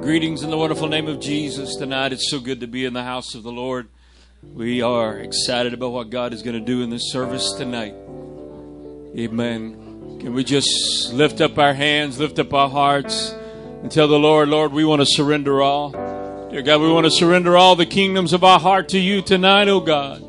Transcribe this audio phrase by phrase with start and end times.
[0.00, 2.12] Greetings in the wonderful name of Jesus tonight.
[2.12, 3.88] It's so good to be in the house of the Lord.
[4.44, 7.94] We are excited about what God is going to do in this service tonight.
[9.18, 10.20] Amen.
[10.20, 13.34] Can we just lift up our hands, lift up our hearts,
[13.82, 15.90] and tell the Lord, Lord, we want to surrender all.
[16.52, 19.66] Dear God, we want to surrender all the kingdoms of our heart to you tonight,
[19.66, 20.22] oh God.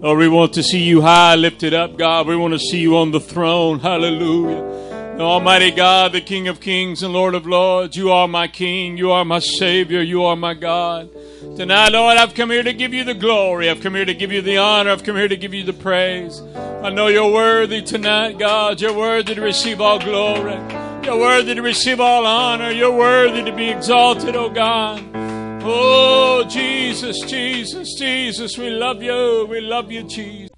[0.00, 2.28] Lord, we want to see you high lifted up, God.
[2.28, 3.80] We want to see you on the throne.
[3.80, 4.85] Hallelujah.
[5.20, 9.12] Almighty God, the King of kings and Lord of lords, you are my King, you
[9.12, 11.08] are my Savior, you are my God.
[11.56, 13.70] Tonight, Lord, I've come here to give you the glory.
[13.70, 14.90] I've come here to give you the honor.
[14.90, 16.42] I've come here to give you the praise.
[16.82, 18.80] I know you're worthy tonight, God.
[18.80, 20.56] You're worthy to receive all glory.
[21.02, 22.70] You're worthy to receive all honor.
[22.70, 25.02] You're worthy to be exalted, oh God.
[25.62, 29.46] Oh, Jesus, Jesus, Jesus, we love you.
[29.48, 30.55] We love you, Jesus.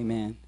[0.00, 0.38] Amen.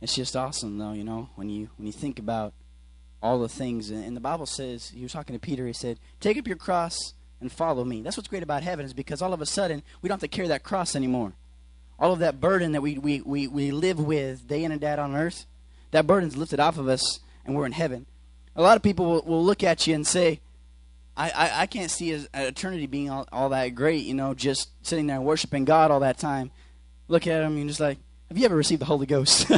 [0.00, 0.92] It's just awesome, though.
[0.92, 2.54] You know, when you when you think about
[3.22, 5.66] all the things, and the Bible says he was talking to Peter.
[5.66, 8.94] He said, "Take up your cross and follow me." That's what's great about heaven is
[8.94, 11.34] because all of a sudden we don't have to carry that cross anymore.
[11.98, 14.88] All of that burden that we we we, we live with day in and day
[14.88, 15.46] out on earth,
[15.90, 18.06] that burden's lifted off of us, and we're in heaven.
[18.56, 20.40] A lot of people will, will look at you and say,
[21.16, 24.34] I, I, I can't see an uh, eternity being all, all that great, you know,
[24.34, 26.50] just sitting there worshiping God all that time.
[27.08, 27.98] Look at him and just like,
[28.30, 29.50] have you ever received the Holy Ghost?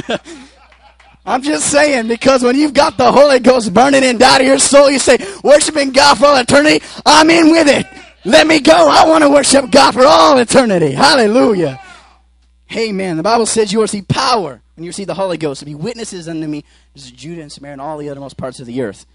[1.27, 4.89] I'm just saying, because when you've got the Holy Ghost burning inside of your soul,
[4.89, 7.85] you say, worshiping God for all eternity, I'm in with it.
[8.25, 8.89] Let me go.
[8.89, 10.91] I want to worship God for all eternity.
[10.91, 11.79] Hallelujah.
[12.75, 13.15] Amen.
[13.17, 15.75] The Bible says you will receive power when you receive the Holy Ghost to be
[15.75, 16.63] witnesses unto me.
[16.95, 19.05] This is Judah and Samaria and all the othermost parts of the earth.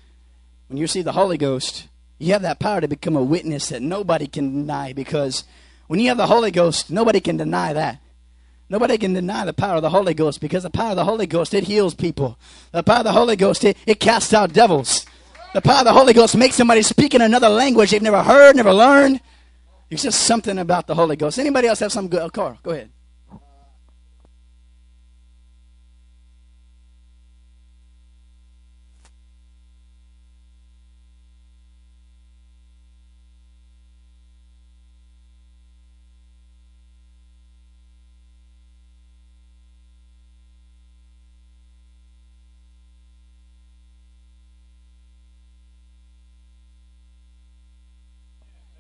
[0.69, 1.89] When you receive the Holy Ghost,
[2.19, 5.43] you have that power to become a witness that nobody can deny because
[5.89, 7.99] when you have the Holy Ghost, nobody can deny that.
[8.70, 11.26] Nobody can deny the power of the Holy Ghost because the power of the Holy
[11.26, 12.38] Ghost, it heals people.
[12.73, 15.06] The power of the Holy Ghost, it, it casts out devils.
[15.55, 18.56] The power of the Holy Ghost makes somebody speak in another language they've never heard,
[18.56, 19.20] never learned.
[19.88, 21.38] It's just something about the Holy Ghost.
[21.38, 22.20] Anybody else have some good?
[22.20, 22.91] Oh, Carl, go ahead.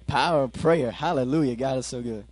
[0.08, 0.90] Power of prayer.
[0.90, 1.54] Hallelujah.
[1.54, 2.24] God is so good.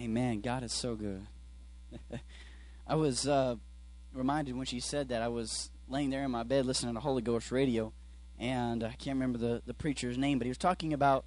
[0.00, 0.40] Amen.
[0.40, 1.26] God is so good.
[2.86, 3.56] I was uh,
[4.14, 7.20] reminded when she said that I was laying there in my bed listening to Holy
[7.20, 7.92] Ghost radio,
[8.38, 11.26] and I can't remember the, the preacher's name, but he was talking about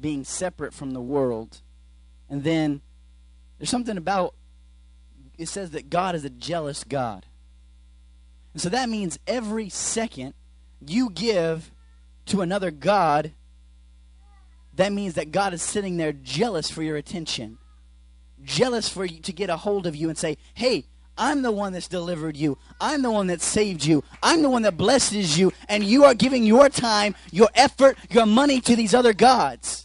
[0.00, 1.60] being separate from the world.
[2.30, 2.80] And then
[3.58, 4.34] there's something about
[5.36, 7.26] it says that God is a jealous God.
[8.54, 10.32] And so that means every second
[10.80, 11.70] you give
[12.26, 13.32] to another God,
[14.74, 17.58] that means that God is sitting there jealous for your attention,
[18.44, 20.84] jealous for you to get a hold of you and say, hey,
[21.16, 22.58] I'm the one that's delivered you.
[22.80, 24.02] I'm the one that saved you.
[24.22, 25.52] I'm the one that blesses you.
[25.68, 29.84] And you are giving your time, your effort, your money to these other gods.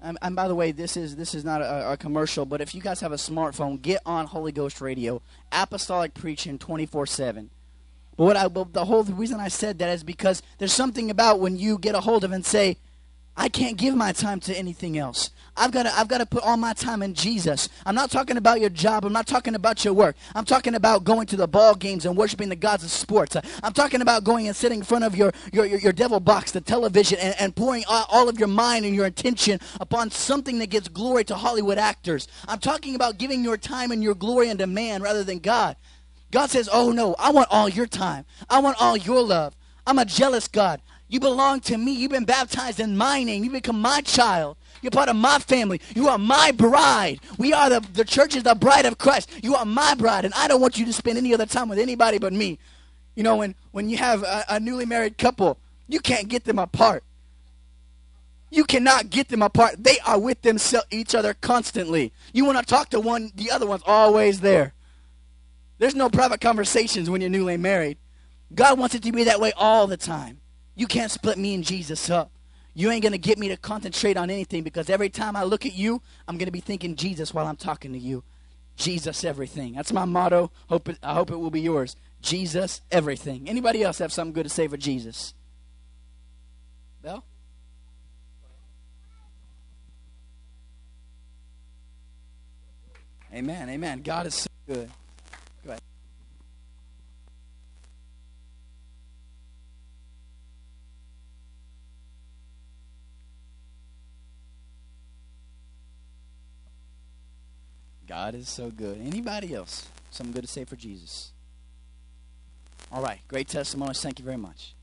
[0.00, 2.74] And, and by the way, this is this is not a, a, commercial, but if
[2.74, 7.48] you guys have a smartphone, get on Holy Ghost Radio, apostolic preaching 24 7.
[8.16, 11.40] But what I, but the whole reason I said that is because there's something about
[11.40, 12.76] when you get a hold of and say,
[13.36, 15.30] I can't give my time to anything else.
[15.56, 17.68] I've got to I've got to put all my time in Jesus.
[17.86, 19.04] I'm not talking about your job.
[19.04, 20.16] I'm not talking about your work.
[20.34, 23.36] I'm talking about going to the ball games and worshiping the gods of sports.
[23.62, 26.52] I'm talking about going and sitting in front of your your, your, your devil box,
[26.52, 30.70] the television, and, and pouring all of your mind and your attention upon something that
[30.70, 32.28] gives glory to Hollywood actors.
[32.48, 35.76] I'm talking about giving your time and your glory unto man rather than God.
[36.30, 38.24] God says, Oh no, I want all your time.
[38.50, 39.54] I want all your love.
[39.86, 40.80] I'm a jealous God.
[41.14, 41.92] You belong to me.
[41.92, 43.44] You've been baptized in my name.
[43.44, 44.56] You become my child.
[44.82, 45.80] You're part of my family.
[45.94, 47.20] You are my bride.
[47.38, 49.30] We are the, the church is the bride of Christ.
[49.40, 51.78] You are my bride, and I don't want you to spend any other time with
[51.78, 52.58] anybody but me.
[53.14, 55.56] You know, when, when you have a, a newly married couple,
[55.86, 57.04] you can't get them apart.
[58.50, 59.84] You cannot get them apart.
[59.84, 62.12] They are with themselves, each other constantly.
[62.32, 64.74] You want to talk to one, the other one's always there.
[65.78, 67.98] There's no private conversations when you're newly married.
[68.52, 70.40] God wants it to be that way all the time.
[70.74, 72.30] You can't split me and Jesus up.
[72.74, 75.64] You ain't going to get me to concentrate on anything because every time I look
[75.64, 78.24] at you, I'm going to be thinking Jesus while I'm talking to you.
[78.76, 79.74] Jesus everything.
[79.74, 80.50] That's my motto.
[80.68, 81.94] Hope it, I hope it will be yours.
[82.20, 83.48] Jesus everything.
[83.48, 85.34] Anybody else have something good to say for Jesus?
[87.02, 87.24] Bell?
[93.32, 93.68] Amen.
[93.68, 94.00] Amen.
[94.02, 94.90] God is so good.
[108.14, 109.00] God is so good.
[109.04, 109.88] Anybody else?
[110.12, 111.32] Something good to say for Jesus?
[112.92, 113.18] All right.
[113.26, 114.00] Great testimonies.
[114.00, 114.76] Thank you very much.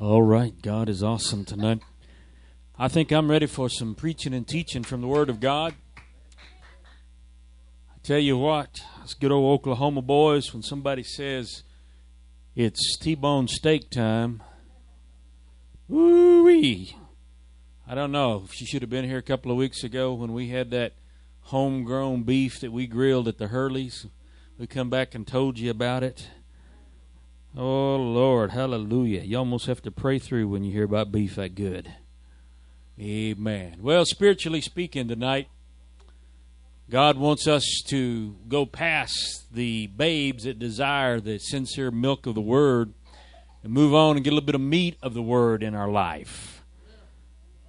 [0.00, 0.54] All right.
[0.62, 1.80] God is awesome tonight.
[2.78, 5.74] I think I'm ready for some preaching and teaching from the Word of God.
[8.08, 11.62] Tell you what, it's good old Oklahoma boys when somebody says
[12.56, 14.42] it's T-bone steak time.
[15.88, 16.96] Woo-wee.
[17.86, 20.32] I don't know if she should have been here a couple of weeks ago when
[20.32, 20.94] we had that
[21.42, 24.06] homegrown beef that we grilled at the Hurleys.
[24.56, 26.30] We come back and told you about it.
[27.54, 29.20] Oh Lord, hallelujah.
[29.20, 31.92] You almost have to pray through when you hear about beef that good.
[32.98, 33.80] Amen.
[33.82, 35.48] Well, spiritually speaking tonight,
[36.90, 42.40] God wants us to go past the babes that desire the sincere milk of the
[42.40, 42.94] Word
[43.62, 45.90] and move on and get a little bit of meat of the Word in our
[45.90, 46.64] life.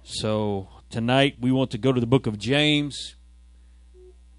[0.02, 3.16] So tonight we want to go to the book of James.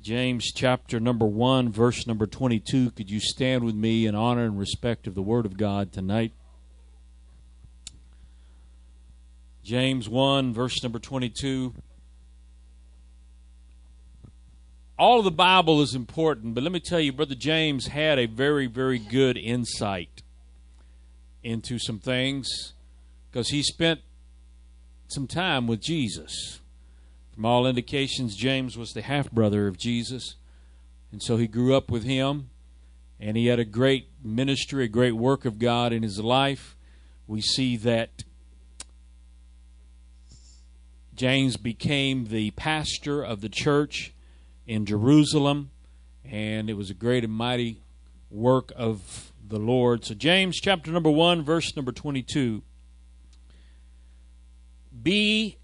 [0.02, 2.90] James chapter number 1, verse number 22.
[2.90, 6.34] Could you stand with me in honor and respect of the Word of God tonight?
[9.64, 11.76] James 1, verse number 22.
[15.02, 18.28] All of the Bible is important, but let me tell you, Brother James had a
[18.28, 20.22] very, very good insight
[21.42, 22.74] into some things
[23.32, 24.02] because he spent
[25.08, 26.60] some time with Jesus.
[27.34, 30.36] From all indications, James was the half brother of Jesus,
[31.12, 32.52] and so he grew up with him,
[33.20, 36.78] and he had a great ministry, a great work of God in his life.
[37.26, 38.24] We see that
[41.16, 44.14] James became the pastor of the church
[44.72, 45.70] in Jerusalem,
[46.24, 47.82] and it was a great and mighty
[48.30, 50.06] work of the Lord.
[50.06, 52.64] So, James chapter number 1, verse number 22.
[55.04, 55.58] Be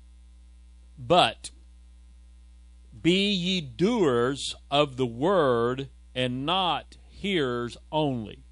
[0.99, 1.51] but
[3.01, 8.43] be ye doers of the word and not hearers only,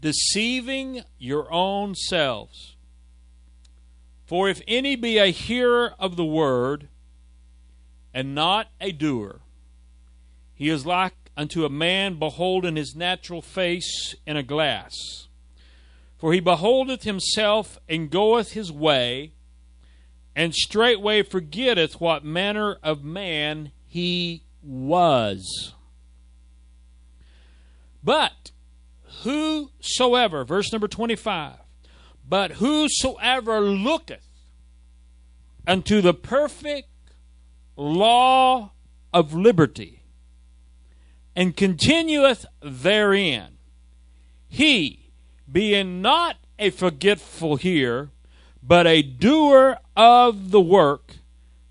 [0.00, 2.74] deceiving your own selves.
[4.26, 6.88] For if any be a hearer of the word,
[8.12, 9.40] and not a doer.
[10.54, 14.92] He is like unto a man beholding his natural face in a glass.
[16.18, 19.34] For he beholdeth himself and goeth his way,
[20.34, 25.74] and straightway forgetteth what manner of man he was.
[28.02, 28.50] But
[29.22, 31.56] whosoever, verse number 25,
[32.28, 34.26] but whosoever looketh
[35.66, 36.87] unto the perfect
[37.78, 38.72] law
[39.14, 40.02] of liberty
[41.34, 43.58] and continueth therein,
[44.48, 45.12] he,
[45.50, 48.10] being not a forgetful hearer,
[48.62, 51.16] but a doer of the work,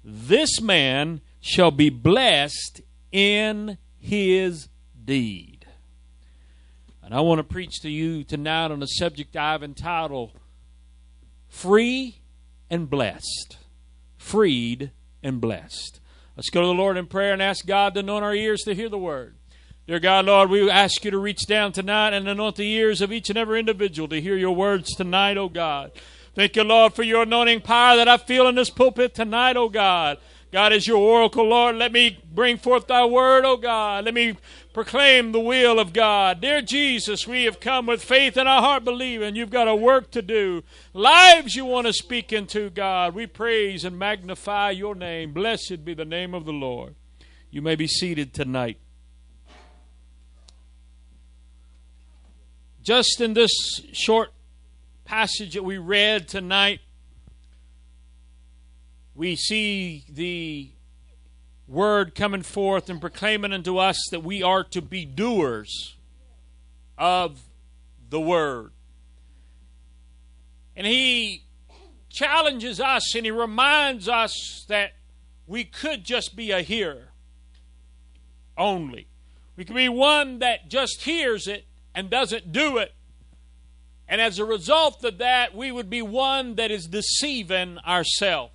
[0.03, 4.69] this man shall be blessed in his
[5.03, 5.65] deed.
[7.03, 10.31] And I want to preach to you tonight on a subject I've entitled
[11.47, 12.21] Free
[12.69, 13.57] and Blessed.
[14.17, 14.91] Freed
[15.23, 15.99] and blessed.
[16.35, 18.75] Let's go to the Lord in prayer and ask God to anoint our ears to
[18.75, 19.35] hear the word.
[19.87, 23.11] Dear God, Lord, we ask you to reach down tonight and anoint the ears of
[23.11, 25.91] each and every individual to hear your words tonight, oh God.
[26.35, 29.69] Thank you, Lord, for your anointing power that I feel in this pulpit tonight, oh
[29.69, 30.17] God.
[30.51, 31.75] God is your oracle, Lord.
[31.75, 34.05] Let me bring forth thy word, O God.
[34.05, 34.37] Let me
[34.73, 36.39] proclaim the will of God.
[36.39, 40.09] Dear Jesus, we have come with faith in our heart, believing you've got a work
[40.11, 40.63] to do.
[40.93, 43.13] Lives you want to speak into, God.
[43.13, 45.33] We praise and magnify your name.
[45.33, 46.95] Blessed be the name of the Lord.
[47.51, 48.79] You may be seated tonight.
[52.81, 53.51] Just in this
[53.91, 54.31] short
[55.03, 56.79] passage that we read tonight,
[59.17, 60.69] we see the
[61.67, 65.95] word coming forth and proclaiming unto us that we are to be doers
[66.99, 67.41] of
[68.11, 68.71] the word.
[70.75, 71.45] And he
[72.09, 74.91] challenges us and he reminds us that
[75.47, 77.09] we could just be a hearer
[78.55, 79.07] only.
[79.55, 82.93] We could be one that just hears it and doesn't do it.
[84.07, 88.53] And as a result of that, we would be one that is deceiving ourselves.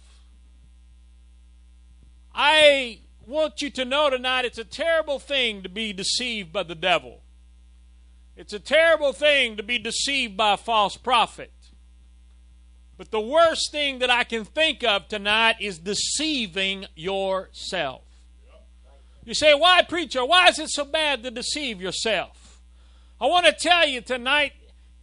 [2.34, 6.74] I want you to know tonight it's a terrible thing to be deceived by the
[6.74, 7.22] devil.
[8.36, 11.52] It's a terrible thing to be deceived by a false prophet.
[12.96, 18.02] But the worst thing that I can think of tonight is deceiving yourself.
[19.24, 20.24] You say, why, preacher?
[20.24, 22.60] Why is it so bad to deceive yourself?
[23.20, 24.52] I want to tell you tonight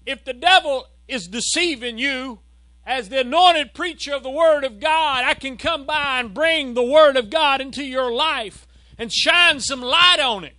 [0.06, 2.40] if the devil is deceiving you,
[2.86, 6.74] as the anointed preacher of the Word of God, I can come by and bring
[6.74, 10.56] the Word of God into your life and shine some light on it.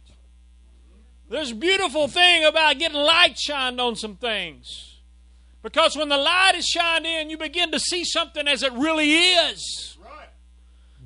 [1.28, 4.98] There's a beautiful thing about getting light shined on some things.
[5.62, 9.12] Because when the light is shined in, you begin to see something as it really
[9.12, 9.98] is.
[10.02, 10.28] Right.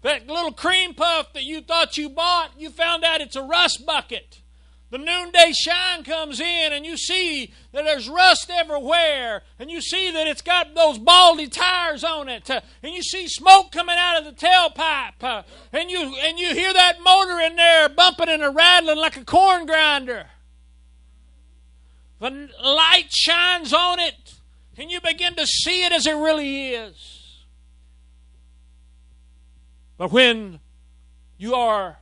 [0.03, 3.85] That little cream puff that you thought you bought, you found out it's a rust
[3.85, 4.41] bucket.
[4.95, 10.13] The noonday shine comes in, and you see that there's rust everywhere, and you see
[10.13, 14.21] that it's got those baldy tires on it, uh, and you see smoke coming out
[14.21, 18.55] of the tailpipe, uh, and you and you hear that motor in there bumping and
[18.55, 20.27] rattling like a corn grinder.
[22.21, 24.35] The light shines on it,
[24.79, 27.43] and you begin to see it as it really is.
[29.99, 30.61] But when
[31.37, 31.99] you are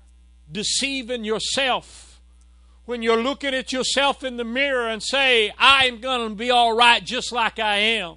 [0.52, 2.11] deceiving yourself,
[2.84, 6.76] when you're looking at yourself in the mirror and say, I'm going to be all
[6.76, 8.16] right just like I am.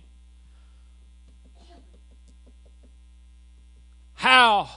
[4.16, 4.70] How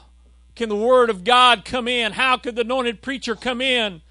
[0.57, 2.13] can the Word of God come in?
[2.13, 4.03] How could the anointed preacher come in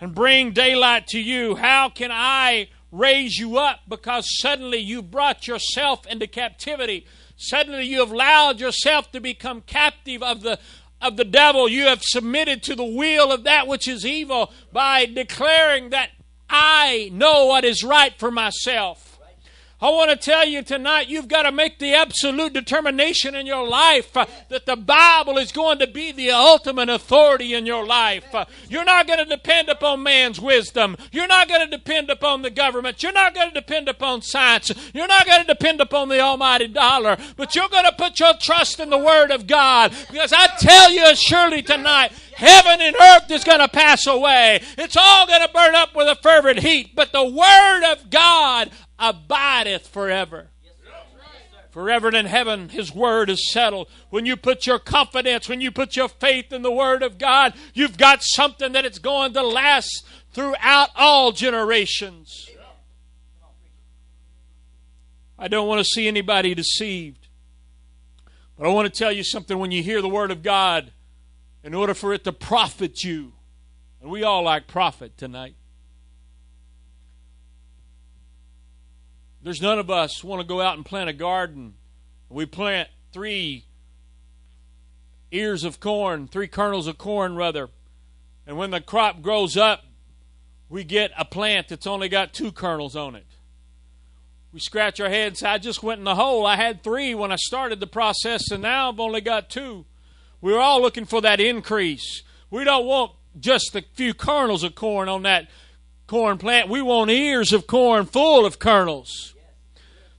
[0.00, 1.56] and bring daylight to you?
[1.56, 7.06] How can I raise you up because suddenly you brought yourself into captivity?
[7.36, 10.58] Suddenly you have allowed yourself to become captive of the
[11.00, 11.68] of the devil.
[11.68, 16.10] You have submitted to the will of that which is evil by declaring that
[16.48, 19.05] I know what is right for myself.
[19.78, 23.68] I want to tell you tonight, you've got to make the absolute determination in your
[23.68, 28.34] life uh, that the Bible is going to be the ultimate authority in your life.
[28.34, 30.96] Uh, you're not going to depend upon man's wisdom.
[31.12, 33.02] You're not going to depend upon the government.
[33.02, 34.72] You're not going to depend upon science.
[34.94, 37.18] You're not going to depend upon the almighty dollar.
[37.36, 39.92] But you're going to put your trust in the Word of God.
[40.10, 44.62] Because I tell you surely tonight, heaven and earth is going to pass away.
[44.78, 46.96] It's all going to burn up with a fervent heat.
[46.96, 50.48] But the Word of God abideth forever.
[51.70, 53.88] Forever in heaven, His Word is settled.
[54.08, 57.52] When you put your confidence, when you put your faith in the Word of God,
[57.74, 62.48] you've got something that it's going to last throughout all generations.
[65.38, 67.28] I don't want to see anybody deceived.
[68.56, 70.92] But I want to tell you something when you hear the Word of God
[71.62, 73.34] in order for it to profit you.
[74.00, 75.56] And we all like profit tonight.
[79.46, 81.74] There's none of us want to go out and plant a garden.
[82.28, 83.64] We plant three
[85.30, 87.68] ears of corn, three kernels of corn, rather.
[88.44, 89.84] And when the crop grows up,
[90.68, 93.28] we get a plant that's only got two kernels on it.
[94.52, 95.44] We scratch our heads.
[95.44, 96.44] I just went in the hole.
[96.44, 99.84] I had three when I started the process, and now I've only got two.
[100.40, 102.24] We're all looking for that increase.
[102.50, 105.48] We don't want just a few kernels of corn on that
[106.08, 106.68] corn plant.
[106.68, 109.34] We want ears of corn full of kernels.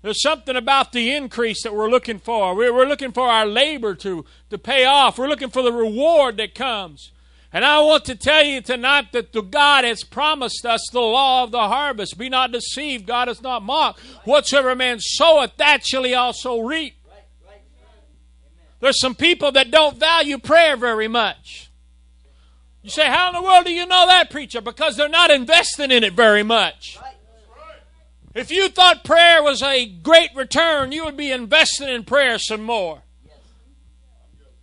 [0.02, 2.56] There's something about the increase that we're looking for.
[2.56, 5.18] We're looking for our labor to, to pay off.
[5.18, 7.12] We're looking for the reward that comes.
[7.52, 11.44] And I want to tell you tonight that the God has promised us the law
[11.44, 12.18] of the harvest.
[12.18, 14.00] Be not deceived, God is not mocked.
[14.26, 16.94] Whatsoever man soweth, that shall he also reap.
[18.80, 21.72] There's some people that don't value prayer very much.
[22.84, 24.62] You say, How in the world do you know that, preacher?
[24.62, 27.00] Because they're not investing in it very much.
[28.38, 32.62] If you thought prayer was a great return, you would be investing in prayer some
[32.62, 33.02] more.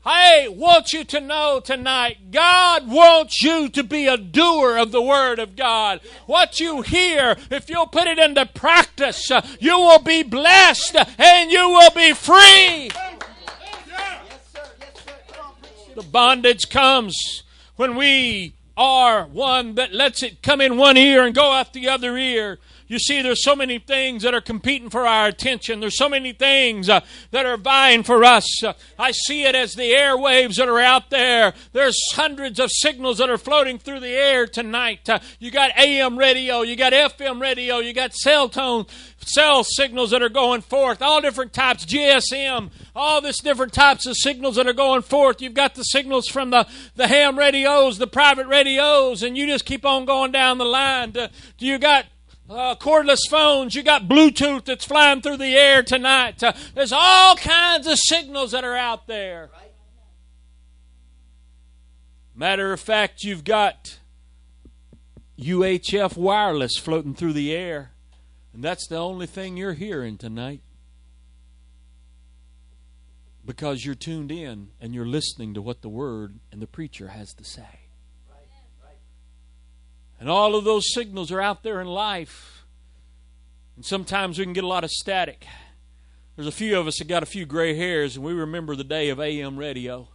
[0.06, 5.02] I want you to know tonight, God wants you to be a doer of the
[5.02, 6.02] Word of God.
[6.26, 11.50] What you hear, if you'll put it into practice, uh, you will be blessed and
[11.50, 12.90] you will be free.
[15.96, 17.42] The bondage comes
[17.74, 21.88] when we are one that lets it come in one ear and go out the
[21.88, 22.60] other ear.
[22.86, 25.80] You see, there's so many things that are competing for our attention.
[25.80, 28.62] There's so many things uh, that are vying for us.
[28.62, 31.54] Uh, I see it as the airwaves that are out there.
[31.72, 35.08] There's hundreds of signals that are floating through the air tonight.
[35.08, 38.84] Uh, you got AM radio, you got FM radio, you got cell tone,
[39.18, 44.14] cell signals that are going forth, all different types, GSM, all this different types of
[44.16, 45.40] signals that are going forth.
[45.40, 46.66] You've got the signals from the,
[46.96, 51.12] the ham radios, the private radios, and you just keep on going down the line.
[51.12, 52.04] Do you got
[52.48, 56.42] uh, cordless phones, you got Bluetooth that's flying through the air tonight.
[56.42, 59.50] Uh, there's all kinds of signals that are out there.
[62.34, 63.98] Matter of fact, you've got
[65.38, 67.92] UHF wireless floating through the air,
[68.52, 70.60] and that's the only thing you're hearing tonight.
[73.46, 77.34] Because you're tuned in and you're listening to what the Word and the preacher has
[77.34, 77.83] to say.
[80.24, 82.64] And all of those signals are out there in life.
[83.76, 85.44] And sometimes we can get a lot of static.
[86.34, 88.84] There's a few of us that got a few gray hairs, and we remember the
[88.84, 90.08] day of AM radio.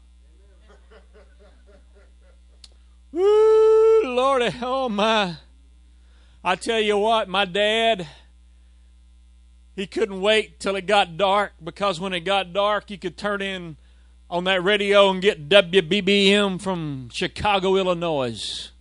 [3.11, 5.35] Woo, Lordy, oh my.
[6.43, 8.07] I tell you what, my dad,
[9.75, 13.43] he couldn't wait till it got dark because when it got dark, you could turn
[13.43, 13.77] in
[14.27, 18.71] on that radio and get WBBM from Chicago, Illinois.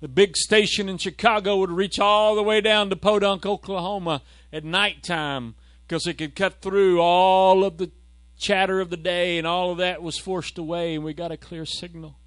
[0.00, 4.64] The big station in Chicago would reach all the way down to Podunk, Oklahoma at
[4.64, 5.54] nighttime
[5.86, 7.90] because it could cut through all of the
[8.36, 11.36] chatter of the day and all of that was forced away and we got a
[11.36, 12.18] clear signal.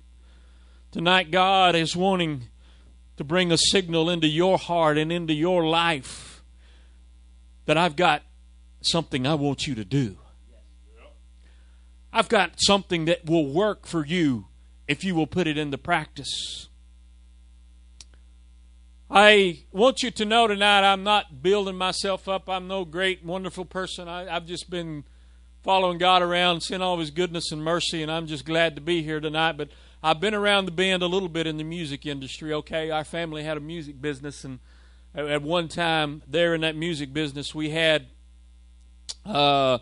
[0.92, 2.48] Tonight, God is wanting
[3.18, 6.42] to bring a signal into your heart and into your life
[7.66, 8.24] that I've got
[8.82, 10.18] something I want you to do.
[12.12, 14.48] I've got something that will work for you
[14.88, 16.70] if you will put it into practice.
[19.12, 22.48] I want you to know tonight I'm not building myself up.
[22.48, 24.08] I'm no great, wonderful person.
[24.08, 25.04] I, have just been
[25.64, 29.02] following God around, seeing all His goodness and mercy, and I'm just glad to be
[29.02, 29.54] here tonight.
[29.54, 29.70] But
[30.04, 32.92] I've been around the bend a little bit in the music industry, okay?
[32.92, 34.60] Our family had a music business, and
[35.16, 38.06] at one time there in that music business, we had
[39.26, 39.80] uh,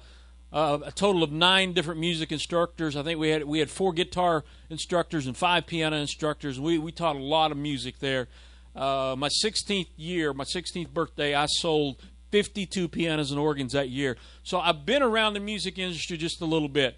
[0.53, 2.95] uh, a total of nine different music instructors.
[2.95, 6.61] I think we had we had four guitar instructors and five piano instructors.
[6.61, 8.29] We we taught a lot of music there
[8.77, 14.17] uh, my 16th year, my 16th birthday, I sold 52 pianos and organs that year.
[14.43, 16.97] So I've been around the music industry just a little bit.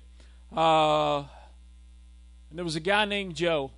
[0.56, 1.20] Uh,
[2.50, 3.72] and there was a guy named Joe.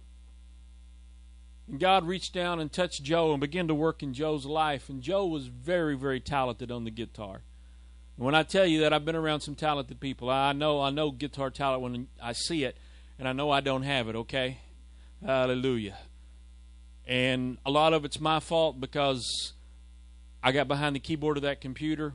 [1.67, 4.89] And God reached down and touched Joe and began to work in Joe's life.
[4.89, 7.41] And Joe was very, very talented on the guitar.
[8.17, 10.89] And when I tell you that I've been around some talented people, I know I
[10.89, 12.77] know guitar talent when I see it,
[13.17, 14.15] and I know I don't have it.
[14.15, 14.59] Okay,
[15.25, 15.97] Hallelujah.
[17.07, 19.53] And a lot of it's my fault because
[20.43, 22.13] I got behind the keyboard of that computer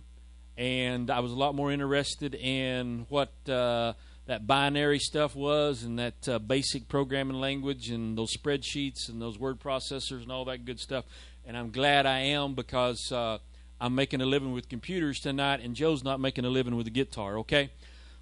[0.57, 3.93] and I was a lot more interested in what uh,
[4.27, 9.39] that binary stuff was and that uh, basic programming language and those spreadsheets and those
[9.39, 11.05] word processors and all that good stuff.
[11.45, 13.39] And I'm glad I am because uh,
[13.81, 16.91] I'm making a living with computers tonight and Joe's not making a living with a
[16.91, 17.71] guitar, okay?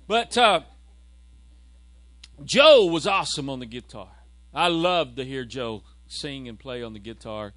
[0.08, 0.60] But uh,
[2.44, 4.08] Joe was awesome on the guitar.
[4.52, 5.82] I loved to hear Joe
[6.14, 7.52] sing and play on the guitar.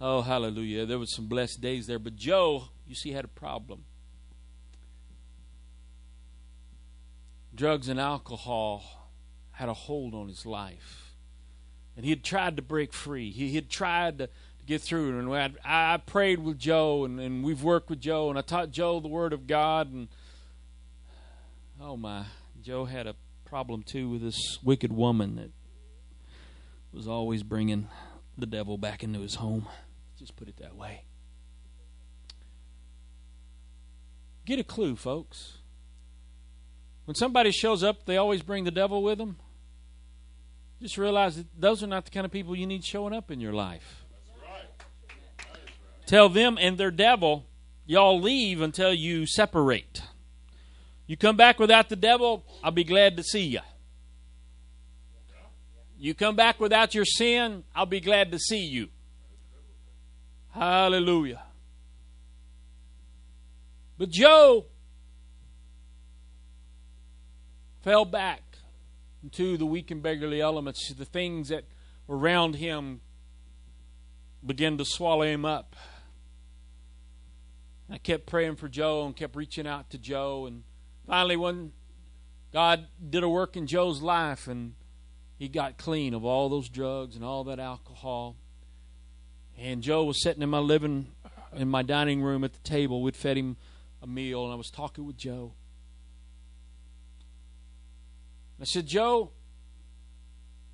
[0.00, 0.86] Oh, hallelujah.
[0.86, 1.98] There was some blessed days there.
[1.98, 3.84] But Joe, you see, had a problem.
[7.54, 9.10] Drugs and alcohol
[9.52, 11.14] had a hold on his life.
[11.96, 13.30] And he had tried to break free.
[13.30, 14.28] He had tried to
[14.66, 15.18] get through.
[15.18, 18.70] And I, I prayed with Joe, and, and we've worked with Joe, and I taught
[18.70, 19.90] Joe the Word of God.
[19.90, 20.08] And
[21.80, 22.24] oh my,
[22.62, 23.14] Joe had a
[23.46, 25.50] problem too with this wicked woman that
[26.96, 27.88] was always bringing
[28.38, 29.68] the devil back into his home.
[30.18, 31.02] Just put it that way.
[34.46, 35.58] Get a clue, folks.
[37.04, 39.36] When somebody shows up, they always bring the devil with them.
[40.80, 43.40] Just realize that those are not the kind of people you need showing up in
[43.40, 44.04] your life.
[46.06, 47.46] Tell them and their devil,
[47.84, 50.02] y'all leave until you separate.
[51.06, 53.60] You come back without the devil, I'll be glad to see you.
[55.98, 58.88] You come back without your sin, I'll be glad to see you.
[60.50, 61.42] Hallelujah.
[63.98, 64.66] But Joe
[67.82, 68.42] fell back
[69.22, 71.64] into the weak and beggarly elements, the things that
[72.06, 73.00] were around him
[74.44, 75.74] began to swallow him up.
[77.90, 80.46] I kept praying for Joe and kept reaching out to Joe.
[80.46, 80.64] And
[81.06, 81.72] finally, when
[82.52, 84.74] God did a work in Joe's life and
[85.38, 88.36] he got clean of all those drugs and all that alcohol.
[89.58, 91.08] And Joe was sitting in my living,
[91.54, 93.02] in my dining room at the table.
[93.02, 93.56] We'd fed him
[94.02, 95.52] a meal, and I was talking with Joe.
[98.60, 99.32] I said, Joe,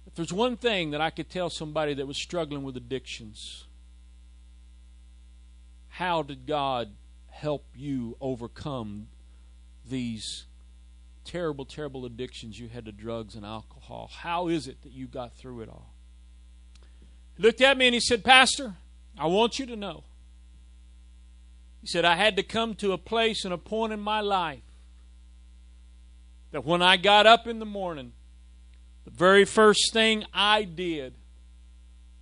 [0.07, 3.67] if there's one thing that I could tell somebody that was struggling with addictions,
[5.89, 6.93] how did God
[7.31, 9.09] help you overcome
[9.89, 10.47] these
[11.25, 14.11] terrible, terrible addictions you had to drugs and alcohol?
[14.13, 15.95] How is it that you got through it all?
[17.37, 18.75] He looked at me and he said, Pastor,
[19.19, 20.05] I want you to know.
[21.81, 24.63] He said, I had to come to a place and a point in my life
[26.53, 28.13] that when I got up in the morning,
[29.05, 31.15] the very first thing I did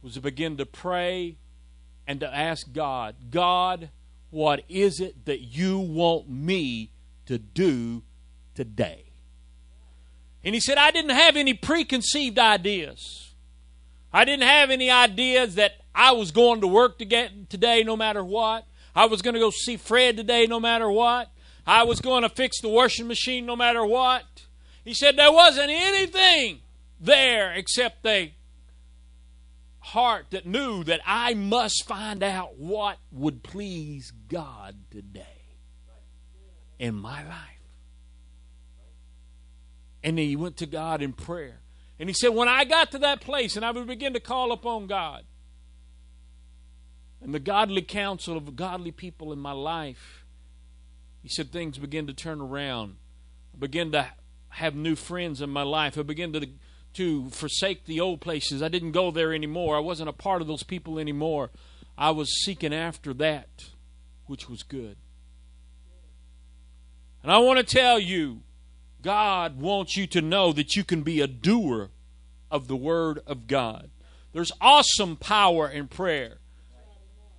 [0.02, 1.36] was to begin to pray
[2.06, 3.90] and to ask God, God,
[4.30, 6.90] what is it that you want me
[7.26, 8.02] to do
[8.54, 9.04] today?
[10.42, 13.32] And he said, I didn't have any preconceived ideas.
[14.12, 17.96] I didn't have any ideas that I was going to work to get today no
[17.96, 18.66] matter what.
[18.94, 21.30] I was going to go see Fred today no matter what.
[21.66, 24.24] I was going to fix the washing machine no matter what.
[24.84, 26.60] He said there wasn't anything
[26.98, 28.34] there except a
[29.80, 35.22] heart that knew that I must find out what would please God today
[36.78, 37.49] in my life.
[40.02, 41.60] And he went to God in prayer.
[41.98, 44.52] And he said, When I got to that place and I would begin to call
[44.52, 45.24] upon God
[47.22, 50.24] and the godly counsel of godly people in my life,
[51.22, 52.96] he said, things began to turn around.
[53.54, 54.08] I began to
[54.48, 55.98] have new friends in my life.
[55.98, 56.48] I began to,
[56.94, 58.62] to forsake the old places.
[58.62, 59.76] I didn't go there anymore.
[59.76, 61.50] I wasn't a part of those people anymore.
[61.98, 63.48] I was seeking after that
[64.26, 64.96] which was good.
[67.22, 68.40] And I want to tell you,
[69.02, 71.90] God wants you to know that you can be a doer
[72.50, 73.90] of the Word of God.
[74.32, 76.38] There's awesome power in prayer.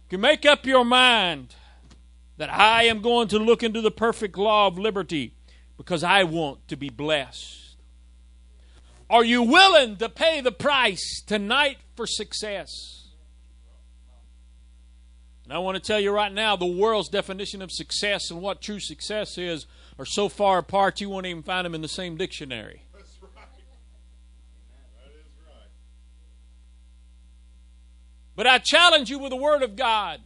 [0.03, 1.55] You can make up your mind
[2.37, 5.35] that I am going to look into the perfect law of liberty
[5.77, 7.75] because I want to be blessed.
[9.09, 13.09] Are you willing to pay the price tonight for success?
[15.43, 18.61] And I want to tell you right now the world's definition of success and what
[18.61, 19.65] true success is
[19.99, 22.83] are so far apart you won't even find them in the same dictionary.
[22.93, 23.31] That's right.
[25.03, 25.69] That is right.
[28.35, 30.21] But I challenge you with the Word of God.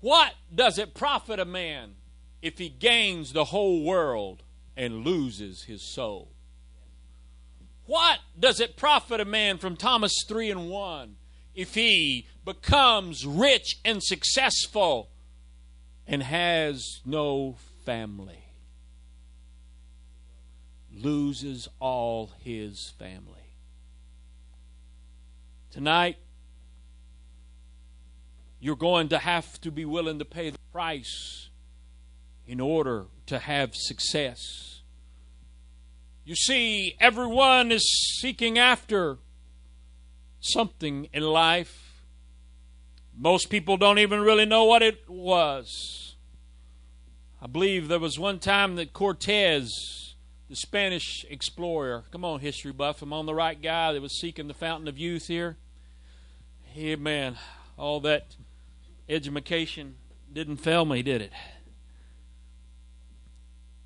[0.00, 1.94] What does it profit a man
[2.42, 4.42] if he gains the whole world
[4.76, 6.30] and loses his soul?
[7.86, 11.16] What does it profit a man from Thomas 3 and 1
[11.54, 15.10] if he becomes rich and successful
[16.06, 18.43] and has no family?
[20.94, 23.56] Loses all his family.
[25.70, 26.18] Tonight,
[28.60, 31.48] you're going to have to be willing to pay the price
[32.46, 34.82] in order to have success.
[36.24, 37.84] You see, everyone is
[38.20, 39.18] seeking after
[40.40, 42.04] something in life.
[43.16, 46.16] Most people don't even really know what it was.
[47.42, 50.03] I believe there was one time that Cortez
[50.48, 52.04] the Spanish explorer.
[52.10, 53.02] Come on, history buff.
[53.02, 55.56] I'm on the right guy that was seeking the fountain of youth here.
[56.62, 57.36] Hey, man,
[57.76, 58.36] all that
[59.08, 59.96] education
[60.32, 61.32] didn't fail me, did it?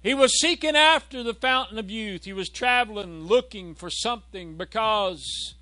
[0.01, 2.25] He was seeking after the fountain of youth.
[2.25, 5.55] He was traveling, looking for something because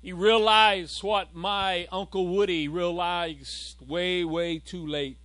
[0.00, 5.18] he realized what my Uncle Woody realized way, way too late.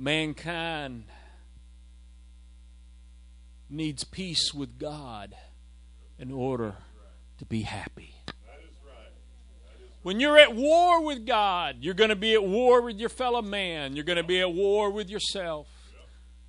[0.00, 1.06] Mankind
[3.68, 5.34] needs peace with God
[6.20, 6.76] in order
[7.38, 8.14] to be happy.
[10.04, 13.42] When you're at war with God, you're going to be at war with your fellow
[13.42, 13.96] man.
[13.96, 15.66] You're going to be at war with yourself.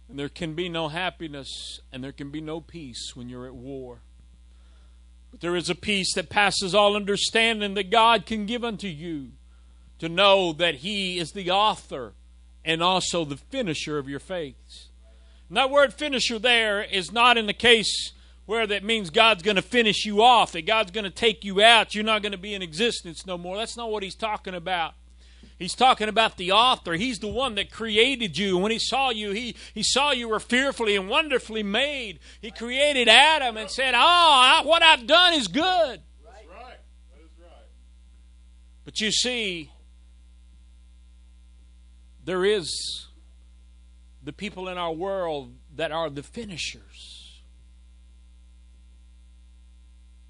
[0.08, 3.56] And there can be no happiness and there can be no peace when you're at
[3.56, 4.02] war.
[5.32, 9.32] But there is a peace that passes all understanding that God can give unto you
[9.98, 12.14] to know that He is the author
[12.64, 14.88] and also the finisher of your faith.
[15.48, 18.12] And that word finisher there is not in the case
[18.46, 21.62] where that means God's going to finish you off, that God's going to take you
[21.62, 23.58] out, you're not going to be in existence no more.
[23.58, 24.94] That's not what he's talking about.
[25.60, 26.94] He's talking about the author.
[26.94, 28.58] He's the one that created you.
[28.58, 32.20] When he saw you, he, he saw you were fearfully and wonderfully made.
[32.42, 35.64] He created Adam and said, Oh, what I've done is good.
[35.64, 36.80] That's right.
[37.12, 37.68] That is right.
[38.86, 39.70] But you see,
[42.30, 43.08] there is
[44.24, 47.42] the people in our world that are the finishers.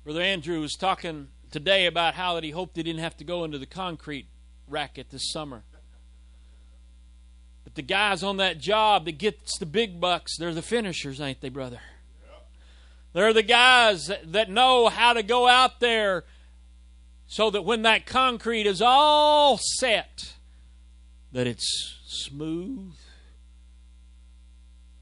[0.05, 3.43] Brother Andrew was talking today about how that he hoped he didn't have to go
[3.43, 4.27] into the concrete
[4.69, 5.63] racket this summer.
[7.65, 11.41] But the guys on that job that gets the big bucks, they're the finishers, ain't
[11.41, 11.81] they, brother?
[13.11, 16.23] They're the guys that, that know how to go out there
[17.27, 20.35] so that when that concrete is all set,
[21.32, 22.93] that it's smooth.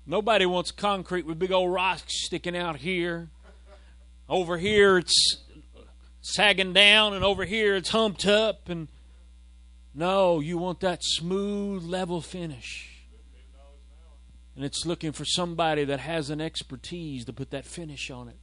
[0.06, 3.30] Nobody wants concrete with big old rocks sticking out here.
[4.30, 5.44] Over here it's
[6.22, 8.70] sagging down, and over here it's humped up.
[8.70, 8.88] And
[9.94, 12.94] no, you want that smooth, level finish.
[14.56, 18.40] And it's looking for somebody that has an expertise to put that finish on it.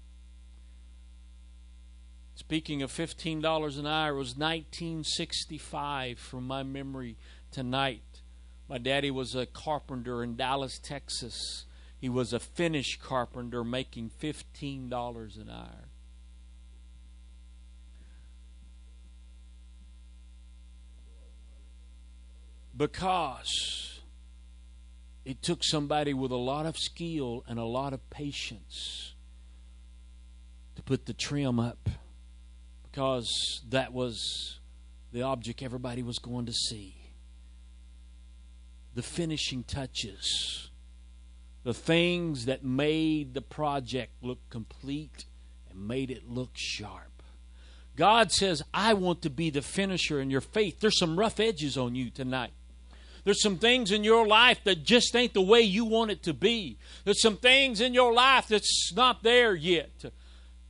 [2.36, 7.16] Speaking of $15 an hour, it was 1965 from my memory
[7.54, 8.02] tonight.
[8.68, 11.66] My daddy was a carpenter in Dallas, Texas.
[12.00, 15.88] He was a finish carpenter making $15 an hour.
[22.76, 24.00] Because
[25.24, 29.14] it took somebody with a lot of skill and a lot of patience
[30.74, 31.88] to put the trim up
[32.82, 34.58] because that was
[35.12, 37.03] the object everybody was going to see.
[38.94, 40.70] The finishing touches,
[41.64, 45.24] the things that made the project look complete
[45.68, 47.22] and made it look sharp.
[47.96, 50.80] God says, I want to be the finisher in your faith.
[50.80, 52.52] There's some rough edges on you tonight.
[53.24, 56.34] There's some things in your life that just ain't the way you want it to
[56.34, 56.78] be.
[57.04, 60.04] There's some things in your life that's not there yet.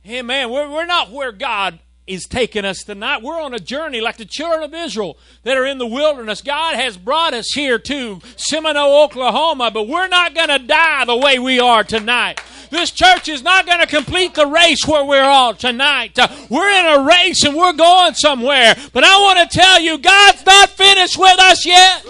[0.01, 3.23] Hey, man, we're, we're not where God is taking us tonight.
[3.23, 6.41] We're on a journey like the children of Israel that are in the wilderness.
[6.41, 11.17] God has brought us here to Seminole, Oklahoma, but we're not going to die the
[11.17, 12.41] way we are tonight.
[12.69, 16.17] This church is not going to complete the race where we're all tonight.
[16.17, 18.75] Uh, we're in a race and we're going somewhere.
[18.91, 22.05] But I want to tell you, God's not finished with us yet.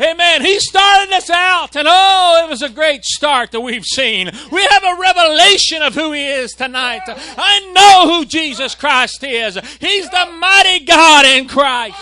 [0.00, 0.42] Amen.
[0.42, 4.30] He started us out, and oh, it was a great start that we've seen.
[4.52, 7.02] We have a revelation of who He is tonight.
[7.06, 9.58] I know who Jesus Christ is.
[9.80, 11.96] He's the mighty God in Christ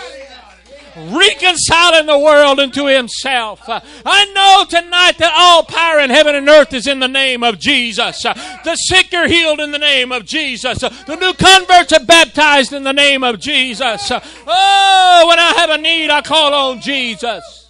[0.97, 3.61] reconciling the world unto himself.
[3.67, 7.59] I know tonight that all power in heaven and earth is in the name of
[7.59, 8.23] Jesus.
[8.23, 10.79] The sick are healed in the name of Jesus.
[10.79, 14.11] The new converts are baptized in the name of Jesus.
[14.11, 17.66] Oh, when I have a need, I call on Jesus.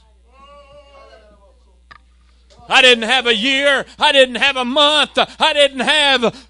[2.68, 3.86] I didn't have a year.
[4.00, 5.18] I didn't have a month.
[5.18, 6.48] I didn't have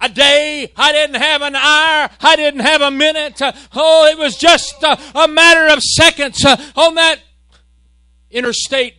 [0.00, 0.72] a day.
[0.76, 2.10] I didn't have an hour.
[2.20, 3.40] I didn't have a minute.
[3.74, 7.20] Oh, it was just a, matter of seconds uh, on that
[8.30, 8.94] interstate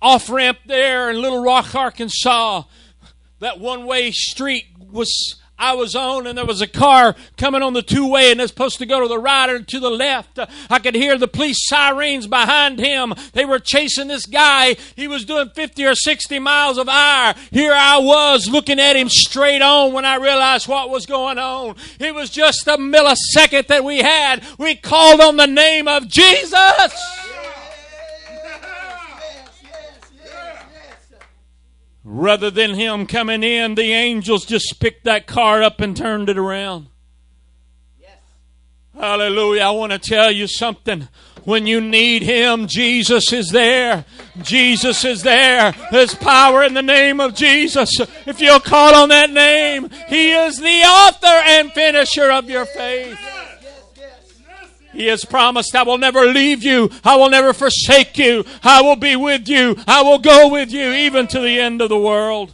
[0.00, 2.62] off ramp there in Little Rock, Arkansas.
[3.40, 7.72] That one way street was I was on, and there was a car coming on
[7.72, 10.38] the two way, and it's supposed to go to the right or to the left.
[10.70, 13.14] I could hear the police sirens behind him.
[13.32, 14.76] They were chasing this guy.
[14.94, 17.34] He was doing 50 or 60 miles of hour.
[17.50, 21.76] Here I was looking at him straight on when I realized what was going on.
[21.98, 24.44] It was just a millisecond that we had.
[24.58, 27.27] We called on the name of Jesus.
[32.10, 36.38] Rather than him coming in, the angels just picked that car up and turned it
[36.38, 36.86] around.
[38.00, 38.16] Yes.
[38.94, 39.64] Hallelujah.
[39.64, 41.06] I want to tell you something.
[41.44, 44.06] When you need Him, Jesus is there.
[44.42, 45.74] Jesus is there.
[45.90, 47.90] There's power in the name of Jesus.
[48.26, 53.18] If you'll call on that name, He is the author and finisher of your faith.
[54.98, 56.90] He has promised, I will never leave you.
[57.04, 58.44] I will never forsake you.
[58.64, 59.76] I will be with you.
[59.86, 62.52] I will go with you even to the end of the world.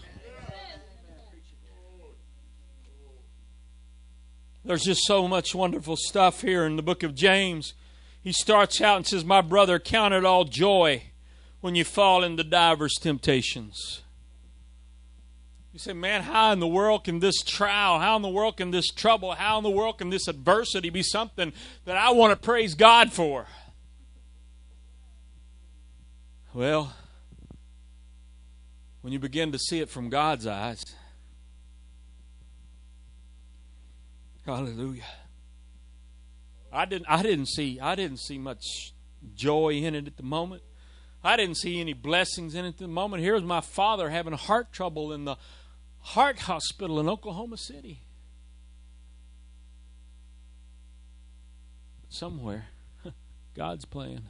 [4.63, 7.73] There's just so much wonderful stuff here in the book of James.
[8.21, 11.05] He starts out and says, My brother, count it all joy
[11.63, 14.03] when you fall into divers temptations.
[15.75, 18.71] You say, man, how in the world can this trial, how in the world can
[18.71, 21.53] this trouble, how in the world can this adversity be something
[21.85, 23.47] that I want to praise God for?
[26.53, 26.95] Well,
[29.01, 30.85] when you begin to see it from God's eyes,
[34.47, 35.03] Hallelujah.
[36.73, 38.93] I didn't I didn't see I didn't see much
[39.35, 40.63] joy in it at the moment.
[41.25, 43.25] I didn't see any blessings in it at the moment.
[43.25, 45.37] Here's my father having heart trouble in the
[46.05, 48.01] heart hospital in Oklahoma City.
[52.09, 52.67] Somewhere,
[53.55, 54.29] God's plan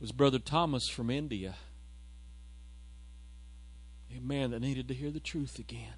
[0.00, 1.54] was Brother Thomas from India.
[4.14, 5.94] A man that needed to hear the truth again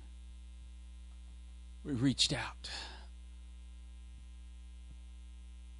[1.86, 2.68] we reached out.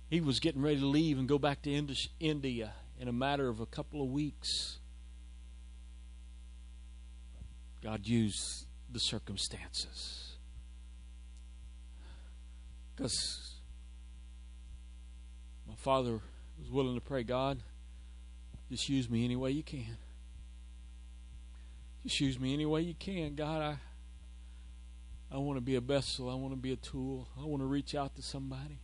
[0.09, 1.85] He was getting ready to leave and go back to
[2.21, 4.79] India in a matter of a couple of weeks.
[7.83, 10.37] God used the circumstances.
[12.95, 13.55] Because
[15.69, 16.21] my father
[16.59, 17.63] was willing to pray, God,
[18.71, 19.97] just use me any way you can.
[22.05, 23.35] Just use me any way you can.
[23.35, 23.79] God, I
[25.31, 26.31] I want to be a vessel.
[26.31, 27.29] I want to be a tool.
[27.39, 28.79] I want to reach out to somebody.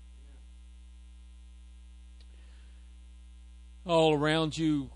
[3.86, 4.90] All around you,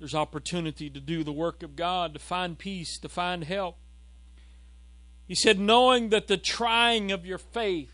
[0.00, 3.76] there's opportunity to do the work of God, to find peace, to find help.
[5.28, 7.92] He said, knowing that the trying of your faith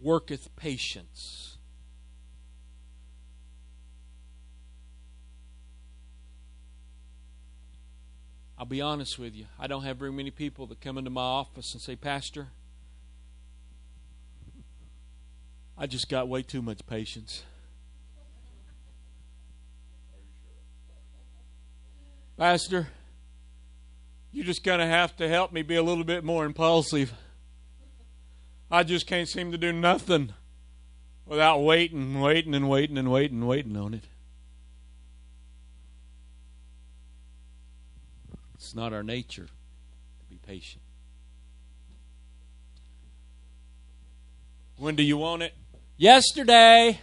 [0.00, 1.56] worketh patience.
[8.58, 9.46] I'll be honest with you.
[9.58, 12.48] I don't have very many people that come into my office and say, Pastor,
[15.78, 17.44] I just got way too much patience.
[22.36, 22.88] Pastor,
[24.32, 27.12] you're just going to have to help me be a little bit more impulsive.
[28.70, 30.32] I just can't seem to do nothing
[31.26, 34.04] without waiting, waiting, and waiting, and waiting, and waiting on it.
[38.54, 40.82] It's not our nature to be patient.
[44.76, 45.54] When do you want it?
[45.96, 47.00] Yesterday.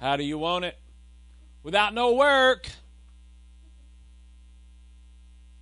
[0.00, 0.78] How do you want it?
[1.64, 2.68] Without no work.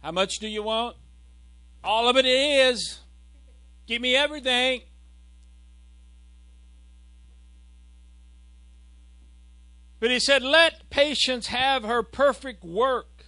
[0.03, 0.97] How much do you want?
[1.83, 2.99] All of it is.
[3.87, 4.83] Give me everything.
[10.01, 13.25] But he said, Let patience have her perfect work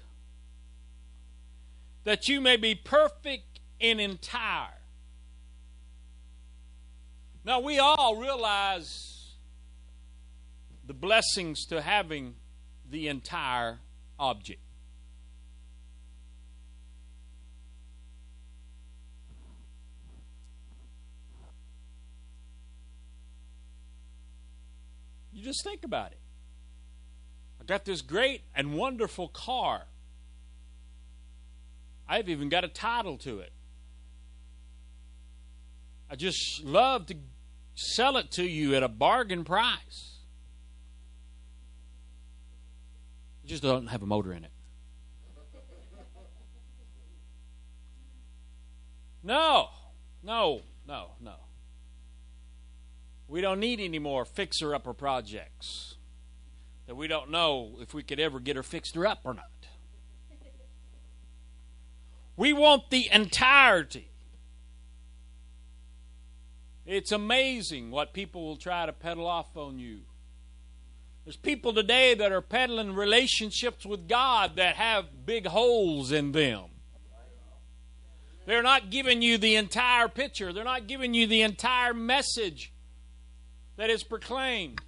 [2.02, 4.80] that you may be perfect and entire.
[7.44, 9.36] Now, we all realize
[10.86, 12.34] the blessings to having
[12.90, 13.78] the entire
[14.18, 14.60] object.
[25.32, 26.18] You just think about it.
[27.60, 29.82] I got this great and wonderful car.
[32.08, 33.52] I've even got a title to it.
[36.10, 37.16] I just love to
[37.74, 40.13] sell it to you at a bargain price.
[43.44, 44.50] It just doesn't have a motor in it.
[49.22, 49.68] No,
[50.22, 51.34] no, no, no.
[53.28, 55.96] We don't need any more fixer upper projects
[56.86, 59.50] that we don't know if we could ever get her fixed her up or not.
[62.36, 64.10] We want the entirety.
[66.86, 70.00] It's amazing what people will try to peddle off on you.
[71.24, 76.64] There's people today that are peddling relationships with God that have big holes in them.
[78.46, 82.72] They're not giving you the entire picture, they're not giving you the entire message.
[83.76, 84.80] that is proclaimed.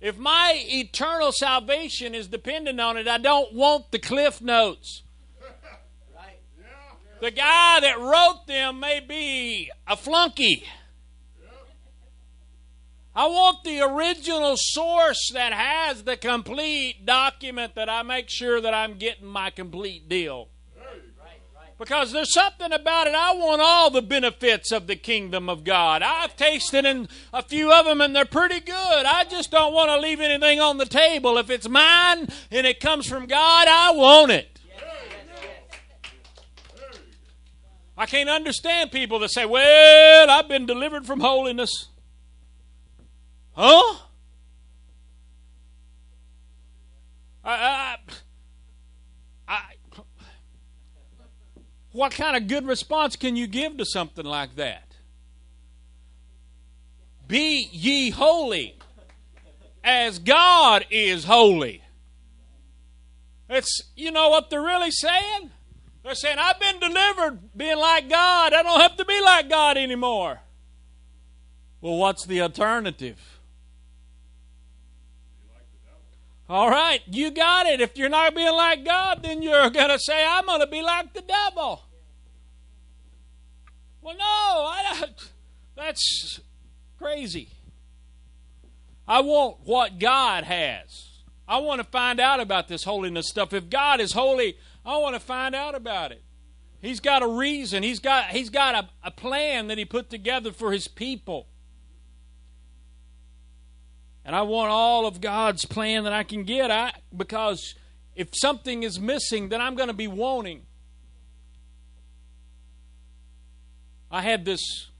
[0.00, 5.02] If my eternal salvation is dependent on it, I don't want the cliff notes.
[7.18, 10.64] The guy that wrote them may be a flunky.
[13.16, 18.74] I want the original source that has the complete document that I make sure that
[18.74, 20.48] I'm getting my complete deal.
[21.78, 23.14] Because there's something about it.
[23.14, 26.02] I want all the benefits of the kingdom of God.
[26.02, 29.06] I've tasted in a few of them and they're pretty good.
[29.06, 31.38] I just don't want to leave anything on the table.
[31.38, 34.60] If it's mine and it comes from God, I want it.
[37.96, 41.88] I can't understand people that say, Well, I've been delivered from holiness.
[43.56, 43.96] Huh?
[47.42, 47.96] I, I,
[49.48, 49.62] I,
[51.92, 54.94] what kind of good response can you give to something like that?
[57.26, 58.78] Be ye holy
[59.82, 61.82] as God is holy.
[63.48, 65.50] It's, you know what they're really saying?
[66.04, 68.52] They're saying, I've been delivered being like God.
[68.52, 70.40] I don't have to be like God anymore.
[71.80, 73.35] Well, what's the alternative?
[76.48, 77.80] All right, you got it.
[77.80, 80.80] If you're not being like God, then you're going to say, I'm going to be
[80.80, 81.82] like the devil.
[84.00, 85.32] Well, no, I don't.
[85.74, 86.40] That's
[86.98, 87.48] crazy.
[89.08, 91.22] I want what God has.
[91.48, 93.52] I want to find out about this holiness stuff.
[93.52, 96.22] If God is holy, I want to find out about it.
[96.80, 97.82] He's got a reason.
[97.82, 101.48] He's got he's got a, a plan that he put together for his people.
[104.26, 106.68] And I want all of God's plan that I can get.
[106.68, 107.76] I because
[108.16, 110.62] if something is missing, then I'm going to be wanting.
[114.10, 114.90] I had this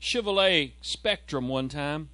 [0.00, 2.08] Chevrolet Spectrum one time.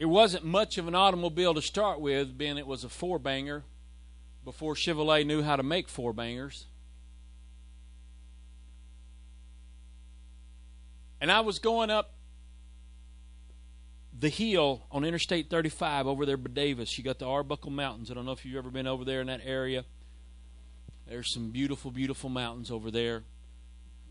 [0.00, 3.62] It wasn't much of an automobile to start with, being it was a four banger
[4.44, 6.66] before Chevrolet knew how to make four bangers.
[11.20, 12.17] And I was going up
[14.18, 16.96] the hill on Interstate 35 over there by Davis.
[16.98, 18.10] You got the Arbuckle Mountains.
[18.10, 19.84] I don't know if you've ever been over there in that area.
[21.06, 23.22] There's some beautiful, beautiful mountains over there.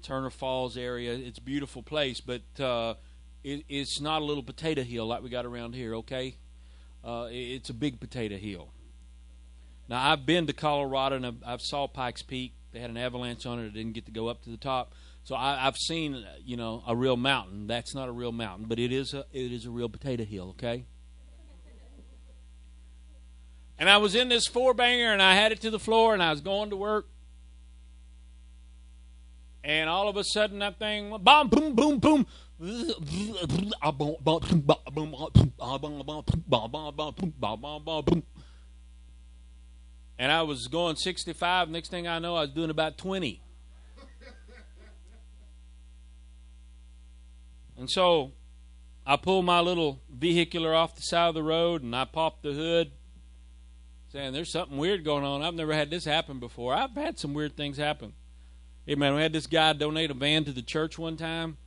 [0.02, 1.14] Turner Falls area.
[1.14, 2.96] It's a beautiful place, but uh,
[3.44, 6.38] it, it's not a little potato hill like we got around here, okay?
[7.04, 8.70] Uh, it's a big potato hill.
[9.90, 12.54] Now, I've been to Colorado and I've, I've saw Pikes Peak.
[12.72, 13.68] They had an avalanche on it.
[13.68, 14.94] I didn't get to go up to the top.
[15.28, 17.68] So I, have seen, you know, a real mountain.
[17.68, 20.52] That's not a real mountain, but it is a it is a real potato hill.
[20.52, 20.86] Okay.
[23.78, 26.24] And I was in this four banger, and I had it to the floor, and
[26.24, 27.10] I was going to work,
[29.66, 32.26] and all of a sudden that thing, boom, boom, boom, boom.
[40.18, 41.68] And I was going 65.
[41.68, 43.42] Next thing I know, I was doing about 20.
[47.78, 48.32] And so
[49.06, 52.52] I pulled my little vehicular off the side of the road and I popped the
[52.52, 52.92] hood,
[54.12, 55.44] saying, There's something weird going on.
[55.44, 56.74] I've never had this happen before.
[56.74, 58.14] I've had some weird things happen.
[58.86, 61.58] Hey, man, we had this guy donate a van to the church one time,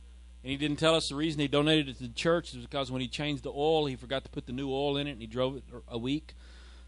[0.43, 2.91] and he didn't tell us the reason he donated it to the church is because
[2.91, 5.21] when he changed the oil, he forgot to put the new oil in it and
[5.21, 6.33] he drove it a week.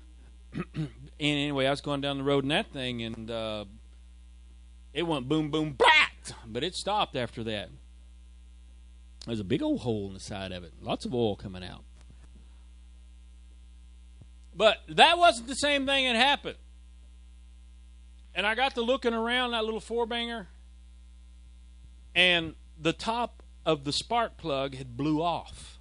[0.75, 3.65] and anyway, I was going down the road in that thing, and uh,
[4.93, 6.33] it went boom, boom, blat!
[6.45, 7.69] But it stopped after that.
[9.25, 10.73] There's a big old hole in the side of it.
[10.81, 11.83] Lots of oil coming out.
[14.55, 16.57] But that wasn't the same thing that happened.
[18.35, 20.47] And I got to looking around that little four banger,
[22.15, 25.77] and the top of the spark plug had blew off.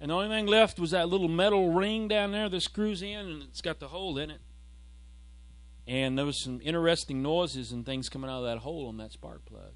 [0.00, 3.18] And the only thing left was that little metal ring down there that screws in,
[3.26, 4.40] and it's got the hole in it.
[5.86, 9.12] And there was some interesting noises and things coming out of that hole on that
[9.12, 9.72] spark plug.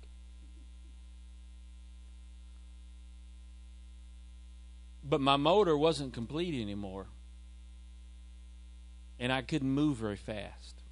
[5.05, 7.07] But my motor wasn't complete anymore.
[9.19, 10.83] And I couldn't move very fast.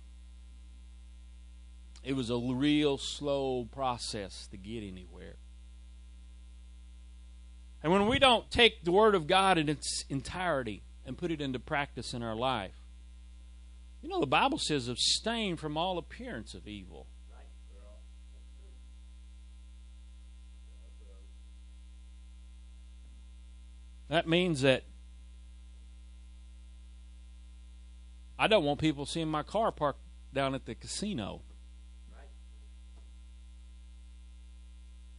[2.02, 5.36] It was a real slow process to get anywhere.
[7.82, 11.40] And when we don't take the Word of God in its entirety and put it
[11.40, 12.74] into practice in our life,
[14.02, 17.06] you know, the Bible says, abstain from all appearance of evil.
[24.10, 24.82] That means that
[28.36, 30.00] I don't want people seeing my car parked
[30.34, 31.42] down at the casino.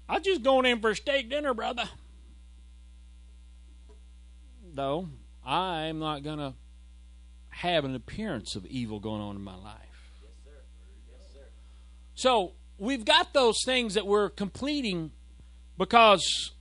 [0.10, 1.86] I was just going in for steak dinner, brother.
[4.74, 5.08] Though
[5.46, 6.54] I'm not going to
[7.48, 9.78] have an appearance of evil going on in my life.
[10.22, 10.62] Yes, sir.
[11.10, 11.48] Yes, sir.
[12.16, 15.12] So we've got those things that we're completing
[15.78, 16.52] because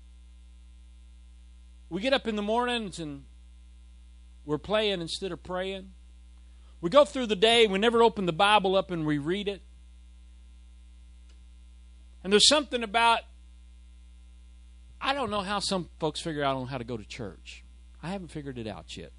[1.90, 3.24] we get up in the mornings and
[4.46, 5.90] we're playing instead of praying.
[6.80, 9.60] We go through the day, we never open the Bible up and we read it.
[12.22, 13.20] And there's something about,
[15.00, 17.64] I don't know how some folks figure out on how to go to church.
[18.02, 19.12] I haven't figured it out yet.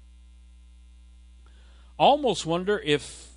[1.98, 3.28] I almost wonder if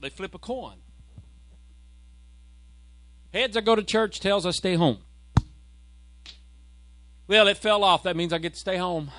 [0.00, 0.78] they flip a coin.
[3.32, 4.18] Heads, I go to church.
[4.18, 4.98] Tails, I stay home.
[7.26, 8.02] Well, it fell off.
[8.02, 9.10] That means I get to stay home.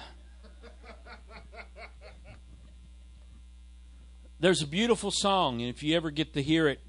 [4.39, 6.79] There's a beautiful song, and if you ever get to hear it,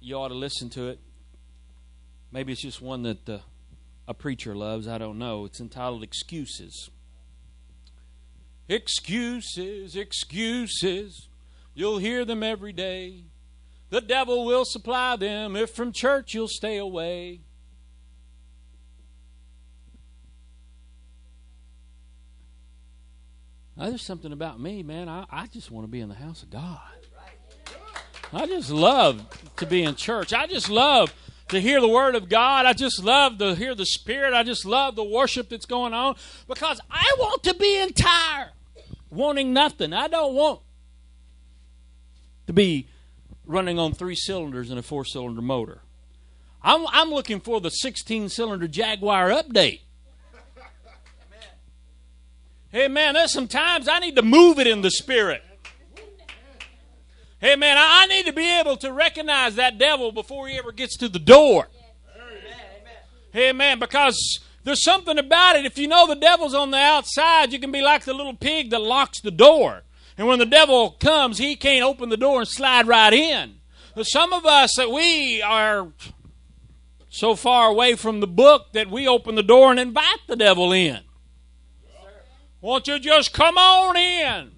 [0.00, 1.00] you ought to listen to it.
[2.32, 3.38] Maybe it's just one that uh,
[4.08, 4.88] a preacher loves.
[4.88, 5.44] I don't know.
[5.44, 6.88] It's entitled Excuses.
[8.70, 11.28] Excuses, excuses.
[11.74, 13.24] You'll hear them every day.
[13.90, 17.40] The devil will supply them if from church you'll stay away.
[23.88, 25.08] There's something about me, man.
[25.08, 26.78] I, I just want to be in the house of God.
[28.32, 29.26] I just love
[29.56, 30.32] to be in church.
[30.32, 31.12] I just love
[31.48, 32.66] to hear the word of God.
[32.66, 34.34] I just love to hear the Spirit.
[34.34, 36.14] I just love the worship that's going on
[36.46, 38.50] because I want to be entire,
[39.10, 39.92] wanting nothing.
[39.92, 40.60] I don't want
[42.46, 42.88] to be
[43.46, 45.80] running on three cylinders and a four cylinder motor.
[46.62, 49.80] I'm, I'm looking for the 16 cylinder Jaguar update.
[52.70, 55.42] Hey, man, there's some times I need to move it in the spirit.
[57.40, 60.96] Hey, man, I need to be able to recognize that devil before he ever gets
[60.98, 61.68] to the door.
[63.32, 65.64] Hey, man, because there's something about it.
[65.64, 68.70] If you know the devil's on the outside, you can be like the little pig
[68.70, 69.82] that locks the door.
[70.16, 73.56] And when the devil comes, he can't open the door and slide right in.
[73.96, 75.88] But some of us that we are
[77.08, 80.72] so far away from the book that we open the door and invite the devil
[80.72, 81.00] in.
[82.60, 84.52] Won't you just come on in?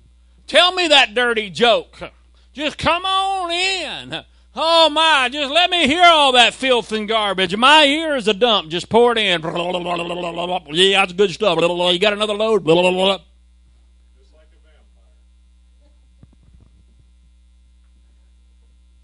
[0.47, 2.13] Tell me that dirty joke.
[2.53, 4.25] Just come on in.
[4.55, 7.57] Oh my, just let me hear all that filth and garbage.
[7.57, 8.69] My ear is a dump.
[8.71, 9.41] Just pour it in.
[9.41, 11.59] Yeah, that's good stuff.
[11.59, 12.67] You got another load.
[12.67, 13.23] Like.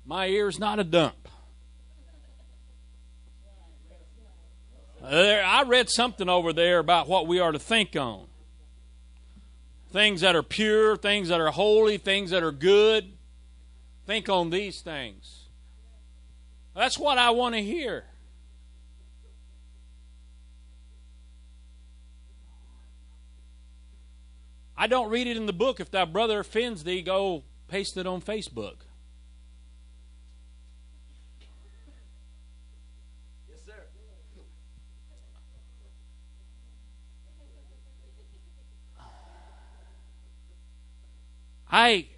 [0.05, 1.15] My ear's not a dump.
[5.03, 8.28] There, I read something over there about what we are to think on.
[9.91, 13.13] Things that are pure, things that are holy, things that are good.
[14.07, 15.47] Think on these things.
[16.75, 18.05] That's what I want to hear.
[24.77, 25.81] I don't read it in the book.
[25.81, 28.77] If thy brother offends thee, go paste it on Facebook.
[41.71, 42.09] I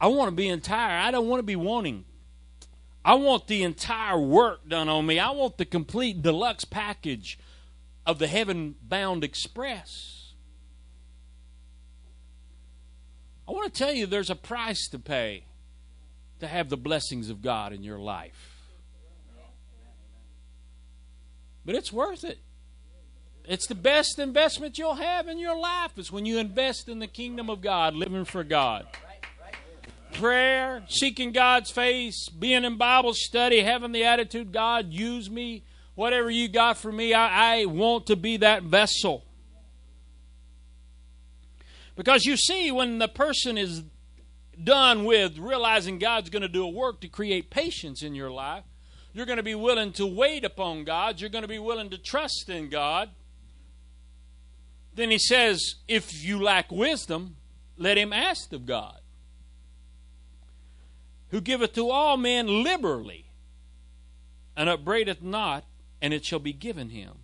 [0.00, 0.98] I want to be entire.
[0.98, 2.04] I don't want to be wanting.
[3.04, 5.18] I want the entire work done on me.
[5.18, 7.38] I want the complete deluxe package
[8.06, 10.32] of the heaven bound express.
[13.46, 15.44] I want to tell you there's a price to pay
[16.40, 18.54] to have the blessings of God in your life.
[21.64, 22.38] But it's worth it.
[23.46, 27.06] It's the best investment you'll have in your life is when you invest in the
[27.06, 28.86] kingdom of God, living for God.
[30.14, 35.64] Prayer, seeking God's face, being in Bible study, having the attitude, God, use me.
[35.94, 39.24] Whatever you got for me, I, I want to be that vessel.
[41.96, 43.82] Because you see, when the person is
[44.62, 48.64] done with realizing God's going to do a work to create patience in your life,
[49.12, 51.20] you're going to be willing to wait upon God.
[51.20, 53.10] You're going to be willing to trust in God.
[54.94, 57.36] Then he says, if you lack wisdom,
[57.76, 58.98] let him ask of God,
[61.30, 63.26] who giveth to all men liberally,
[64.56, 65.64] and upbraideth not,
[66.00, 67.14] and it shall be given him.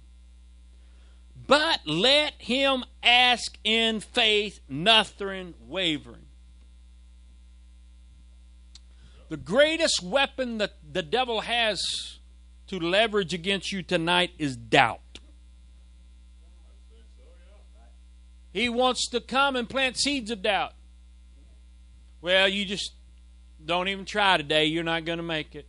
[1.47, 6.27] But let him ask in faith, nothing wavering.
[9.29, 11.81] The greatest weapon that the devil has
[12.66, 15.09] to leverage against you tonight is doubt.
[18.53, 20.72] He wants to come and plant seeds of doubt.
[22.20, 22.92] Well, you just
[23.64, 24.66] Don't even try today.
[24.66, 25.68] You're not going to make it.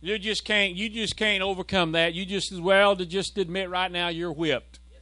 [0.00, 0.74] You just can't.
[0.74, 2.12] You just can't overcome that.
[2.12, 4.80] You just as well to just admit right now you're whipped.
[4.90, 5.00] Yes,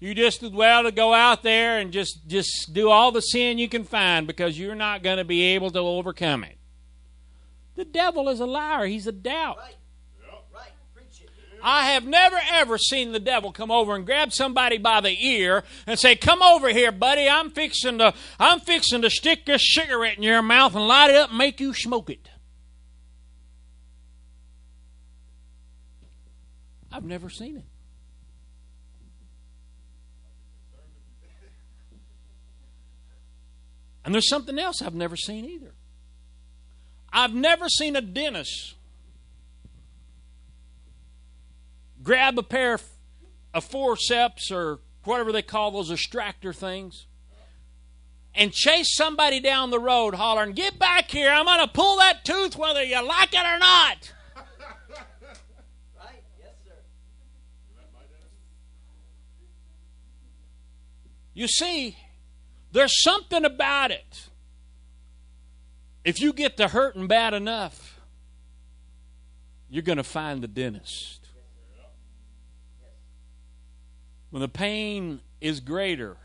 [0.00, 3.58] you just as well to go out there and just just do all the sin
[3.58, 6.58] you can find because you're not going to be able to overcome it.
[7.76, 8.86] The devil is a liar.
[8.86, 9.58] He's a doubt.
[9.58, 9.76] Right.
[11.62, 15.64] I have never ever seen the devil come over and grab somebody by the ear
[15.86, 17.28] and say, "Come over here, buddy.
[17.28, 21.16] I'm fixing to I'm fixing to stick this cigarette in your mouth and light it
[21.16, 22.28] up and make you smoke it."
[26.92, 27.64] I've never seen it.
[34.04, 35.74] And there's something else I've never seen either.
[37.12, 38.74] I've never seen a dentist
[42.02, 42.74] grab a pair
[43.54, 47.06] of, forceps or whatever they call those extractor things
[48.34, 52.24] and chase somebody down the road hollering, Get back here, I'm going to pull that
[52.24, 54.12] tooth whether you like it or not.
[55.98, 56.22] Right.
[56.38, 56.74] Yes, sir.
[61.34, 61.96] You see,
[62.72, 64.28] there's something about it.
[66.04, 68.00] If you get to hurting bad enough,
[69.68, 71.19] you're going to find the dentist.
[74.30, 76.16] When the pain is greater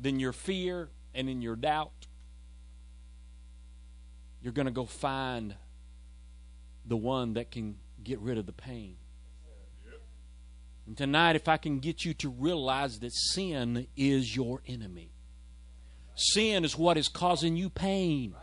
[0.00, 2.06] than your fear and in your doubt,
[4.42, 5.54] you're going to go find
[6.84, 8.96] the one that can get rid of the pain.
[10.86, 15.10] And tonight, if I can get you to realize that sin is your enemy,
[16.14, 18.34] sin is what is causing you pain.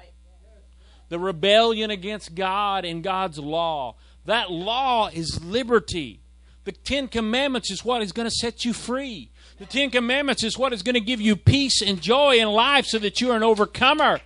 [1.09, 3.97] The rebellion against God and God's law.
[4.25, 6.20] That law is liberty.
[6.63, 9.31] The Ten Commandments is what is going to set you free.
[9.57, 12.85] The Ten Commandments is what is going to give you peace and joy in life
[12.85, 14.19] so that you are an overcomer.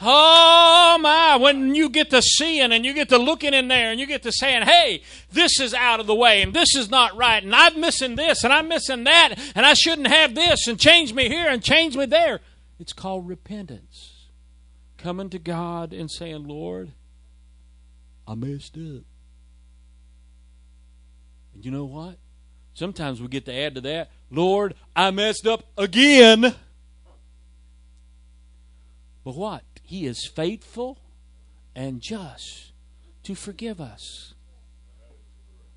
[0.00, 3.98] Oh my, when you get to seeing and you get to looking in there and
[3.98, 7.16] you get to saying, hey, this is out of the way and this is not
[7.16, 10.78] right and I'm missing this and I'm missing that and I shouldn't have this and
[10.78, 12.40] change me here and change me there.
[12.78, 14.26] It's called repentance.
[14.98, 16.92] Coming to God and saying, Lord,
[18.26, 19.02] I messed up.
[21.58, 22.18] And you know what?
[22.72, 26.54] Sometimes we get to add to that, Lord, I messed up again.
[29.24, 29.64] But what?
[29.82, 31.00] He is faithful
[31.74, 32.70] and just
[33.24, 34.34] to forgive us.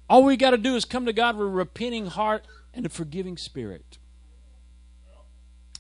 [0.08, 2.90] All we got to do is come to God with a repenting heart and a
[2.90, 3.98] forgiving spirit.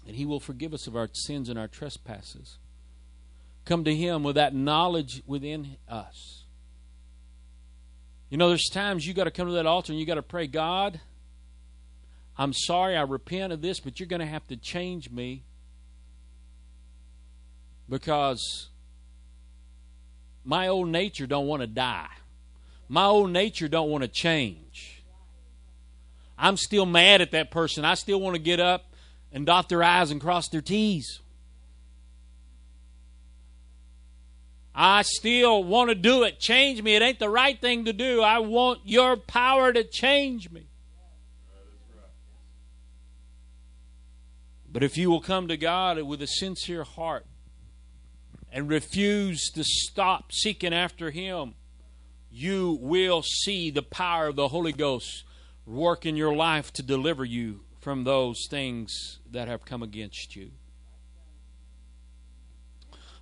[0.07, 2.57] And He will forgive us of our sins and our trespasses.
[3.65, 6.40] Come to Him with that knowledge within us.
[8.31, 10.23] You know, there's times you got to come to that altar and you got to
[10.23, 11.01] pray, God,
[12.37, 15.43] I'm sorry, I repent of this, but you're going to have to change me
[17.89, 18.69] because
[20.45, 22.07] my old nature don't want to die.
[22.87, 25.03] My old nature don't want to change.
[26.37, 27.83] I'm still mad at that person.
[27.83, 28.93] I still want to get up
[29.33, 31.19] and dot their I's and cross their T's.
[34.73, 36.39] I still want to do it.
[36.39, 36.95] Change me.
[36.95, 38.21] It ain't the right thing to do.
[38.21, 40.67] I want your power to change me.
[44.71, 47.25] But if you will come to God with a sincere heart
[48.53, 51.55] and refuse to stop seeking after Him,
[52.31, 55.25] you will see the power of the Holy Ghost
[55.65, 60.51] work in your life to deliver you from those things that have come against you.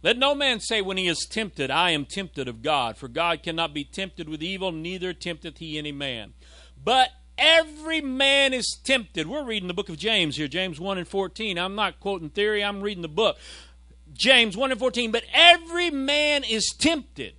[0.02, 3.43] Let no man say when he is tempted, I am tempted of God, for God
[3.43, 6.34] cannot be tempted with evil, neither tempteth he any man.
[6.82, 9.28] But every man is tempted.
[9.28, 11.58] We're reading the book of James here, James 1 and 14.
[11.58, 13.38] I'm not quoting theory, I'm reading the book.
[14.14, 15.12] James 1 and 14.
[15.12, 17.36] But every man is tempted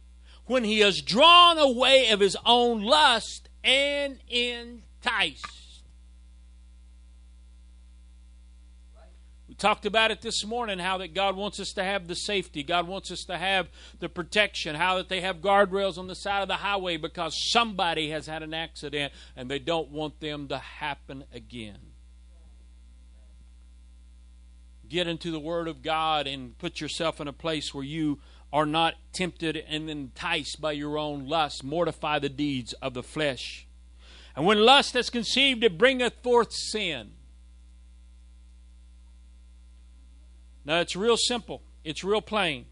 [0.46, 5.46] when he is drawn away of his own lust and enticed.
[9.48, 12.62] We talked about it this morning how that God wants us to have the safety,
[12.62, 13.68] God wants us to have
[14.00, 18.10] the protection, how that they have guardrails on the side of the highway because somebody
[18.10, 21.78] has had an accident and they don't want them to happen again.
[24.88, 28.18] Get into the Word of God and put yourself in a place where you
[28.52, 31.62] are not tempted and enticed by your own lust.
[31.62, 33.68] Mortify the deeds of the flesh.
[34.34, 37.12] And when lust is conceived, it bringeth forth sin.
[40.64, 42.66] Now, it's real simple, it's real plain.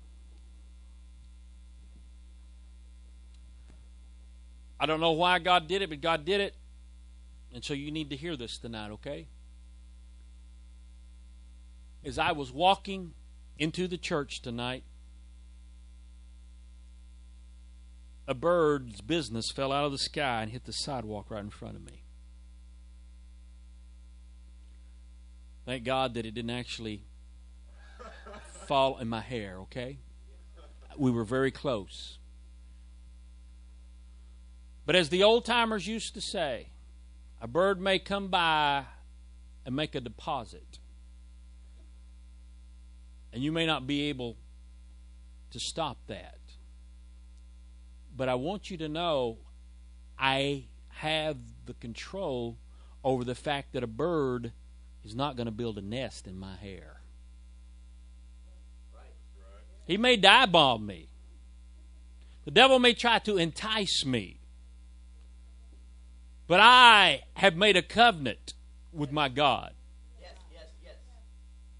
[4.80, 6.54] I don't know why God did it, but God did it.
[7.52, 9.26] And so you need to hear this tonight, okay?
[12.04, 13.12] As I was walking
[13.58, 14.84] into the church tonight,
[18.28, 21.76] a bird's business fell out of the sky and hit the sidewalk right in front
[21.76, 22.04] of me.
[25.64, 27.04] Thank God that it didn't actually
[28.68, 29.98] fall in my hair, okay?
[30.96, 32.18] We were very close.
[34.84, 36.68] But as the old timers used to say,
[37.40, 38.84] a bird may come by
[39.64, 40.78] and make a deposit.
[43.32, 44.36] And you may not be able
[45.50, 46.38] to stop that.
[48.14, 49.38] But I want you to know
[50.18, 52.58] I have the control
[53.04, 54.52] over the fact that a bird
[55.04, 56.97] is not going to build a nest in my hair.
[59.88, 61.08] He may die bomb me.
[62.44, 64.38] The devil may try to entice me.
[66.46, 68.54] But I have made a covenant
[68.92, 69.72] with my God.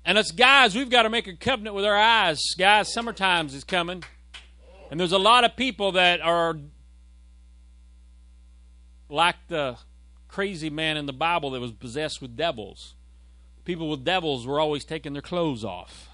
[0.04, 2.40] And us guys, we've got to make a covenant with our eyes.
[2.56, 4.02] Guys, summertime's is coming.
[4.90, 6.56] And there's a lot of people that are
[9.10, 9.76] like the
[10.28, 12.94] crazy man in the Bible that was possessed with devils.
[13.66, 16.08] People with devils were always taking their clothes off.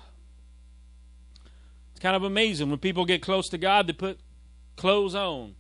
[2.05, 2.69] Kind of amazing.
[2.69, 4.21] When people get close to God, they put
[4.77, 5.55] clothes on.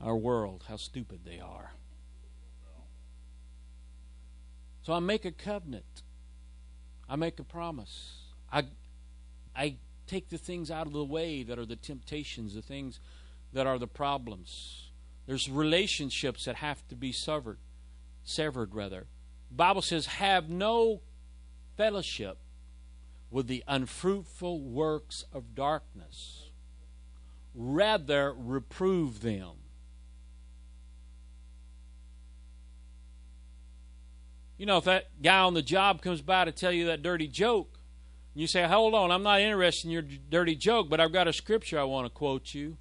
[0.00, 1.72] our world, how stupid they are.
[4.82, 6.02] So I make a covenant.
[7.08, 8.16] I make a promise.
[8.52, 8.64] I
[9.54, 9.76] I
[10.08, 12.98] take the things out of the way that are the temptations, the things
[13.52, 14.90] that are the problems.
[15.26, 17.58] There's relationships that have to be severed,
[18.24, 19.06] severed rather.
[19.50, 21.02] The Bible says, "Have no
[21.76, 22.38] fellowship
[23.30, 26.50] with the unfruitful works of darkness;
[27.54, 29.58] rather reprove them."
[34.56, 37.26] You know, if that guy on the job comes by to tell you that dirty
[37.26, 37.78] joke,
[38.34, 41.28] and you say, Hold on, I'm not interested in your dirty joke, but I've got
[41.28, 42.76] a scripture I want to quote you.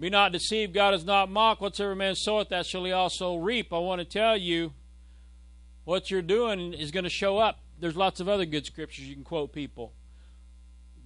[0.00, 1.60] Be not deceived, God is not mocked.
[1.60, 3.72] Whatsoever man soweth, that shall he also reap.
[3.72, 4.72] I want to tell you
[5.84, 7.58] what you're doing is going to show up.
[7.80, 9.92] There's lots of other good scriptures you can quote people.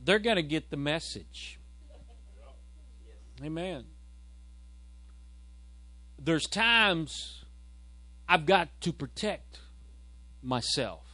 [0.04, 1.58] They're going to get the message.
[3.42, 3.84] Amen.
[6.18, 7.44] There's times
[8.28, 9.60] I've got to protect
[10.42, 11.04] myself.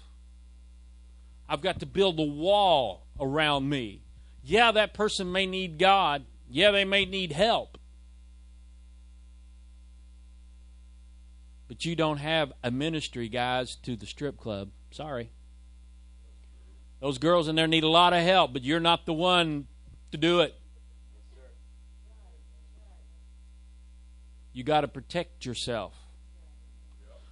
[1.49, 4.03] I've got to build a wall around me.
[4.43, 6.25] Yeah, that person may need God.
[6.51, 7.79] Yeah, they may need help.
[11.69, 14.71] But you don't have a ministry, guys, to the strip club.
[14.91, 15.31] Sorry.
[17.01, 19.67] Those girls in there need a lot of help, but you're not the one
[20.11, 20.55] to do it.
[24.53, 25.95] You got to protect yourself.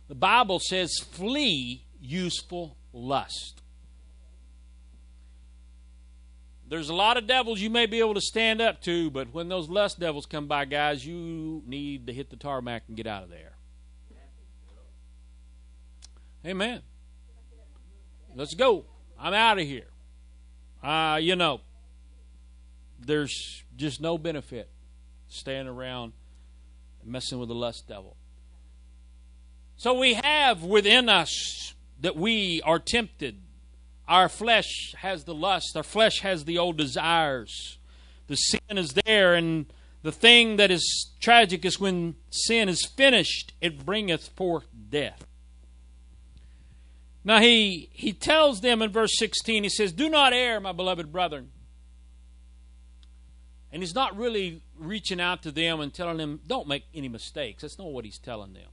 [0.08, 3.62] The Bible says, flee useful lust.
[6.68, 9.48] There's a lot of devils you may be able to stand up to, but when
[9.48, 13.22] those lust devils come by, guys, you need to hit the tarmac and get out
[13.22, 13.52] of there.
[16.44, 16.82] Amen.
[18.34, 18.84] Let's go.
[19.18, 19.86] I'm out of here.
[20.82, 21.60] Uh, you know,
[23.00, 24.68] there's just no benefit
[25.28, 26.12] staying around
[27.04, 28.16] messing with the lust devil.
[29.76, 33.42] So we have within us that we are tempted.
[34.08, 37.78] Our flesh has the lust, our flesh has the old desires.
[38.28, 39.66] The sin is there, and
[40.02, 45.26] the thing that is tragic is when sin is finished, it bringeth forth death.
[47.24, 51.10] Now he he tells them in verse 16, he says, Do not err, my beloved
[51.10, 51.50] brethren.
[53.72, 57.62] And he's not really reaching out to them and telling them, don't make any mistakes.
[57.62, 58.68] That's not what he's telling them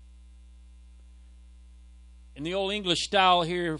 [2.35, 3.79] in the old English style here,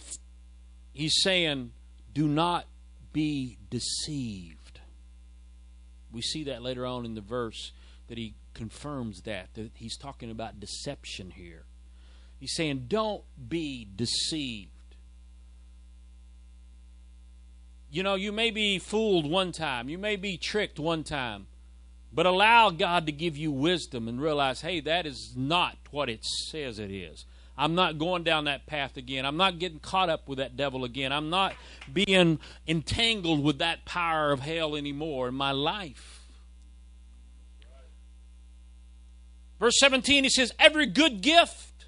[0.93, 1.71] he's saying,
[2.13, 2.65] do not
[3.11, 4.79] be deceived.
[6.11, 7.71] We see that later on in the verse
[8.07, 11.63] that he confirms that, that he's talking about deception here.
[12.39, 14.69] He's saying, don't be deceived.
[17.89, 21.47] You know, you may be fooled one time, you may be tricked one time,
[22.11, 26.25] but allow God to give you wisdom and realize, hey, that is not what it
[26.25, 27.25] says it is.
[27.57, 29.25] I'm not going down that path again.
[29.25, 31.11] I'm not getting caught up with that devil again.
[31.11, 31.53] I'm not
[31.91, 36.21] being entangled with that power of hell anymore in my life.
[39.59, 41.85] Verse 17, he says, Every good gift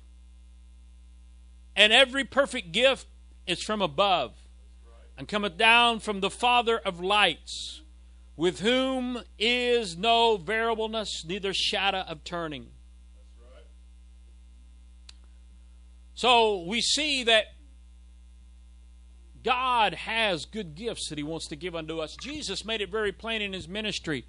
[1.75, 3.07] and every perfect gift
[3.47, 4.33] is from above
[5.17, 7.81] and cometh down from the Father of lights,
[8.37, 12.67] with whom is no variableness, neither shadow of turning.
[16.15, 17.45] So we see that
[19.43, 22.15] God has good gifts that He wants to give unto us.
[22.19, 24.25] Jesus made it very plain in His ministry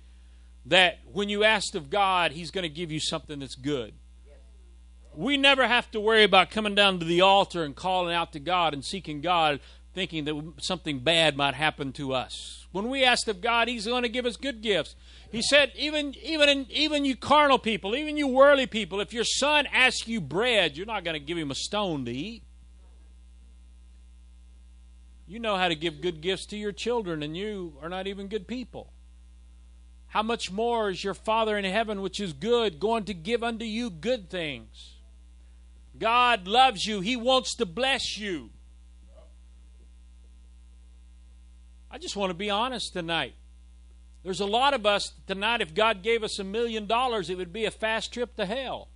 [0.67, 3.95] that when you ask of God, He's going to give you something that's good.
[5.15, 8.41] We never have to worry about coming down to the altar and calling out to
[8.41, 9.61] God and seeking God,
[9.95, 12.67] thinking that something bad might happen to us.
[12.73, 14.95] When we ask of God, He's going to give us good gifts.
[15.37, 19.67] He said, even even even you carnal people, even you worldly people, if your son
[19.71, 22.43] asks you bread, you're not going to give him a stone to eat.
[25.27, 28.29] You know how to give good gifts to your children, and you are not even
[28.29, 28.95] good people.
[30.07, 33.67] How much more is your Father in heaven, which is good, going to give unto
[33.67, 34.95] you good things?
[35.99, 38.49] God loves you, He wants to bless you.
[41.91, 43.35] I just want to be honest tonight.
[44.27, 47.53] There's a lot of us tonight, if God gave us a million dollars, it would
[47.53, 48.89] be a fast trip to hell.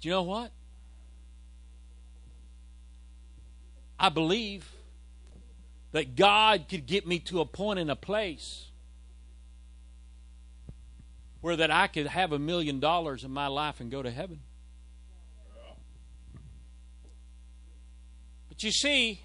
[0.00, 0.50] Do you know what?
[3.96, 4.68] I believe
[5.92, 8.72] that God could get me to a point in a place
[11.40, 14.40] where that I could have a million dollars in my life and go to heaven.
[18.60, 19.22] But you see,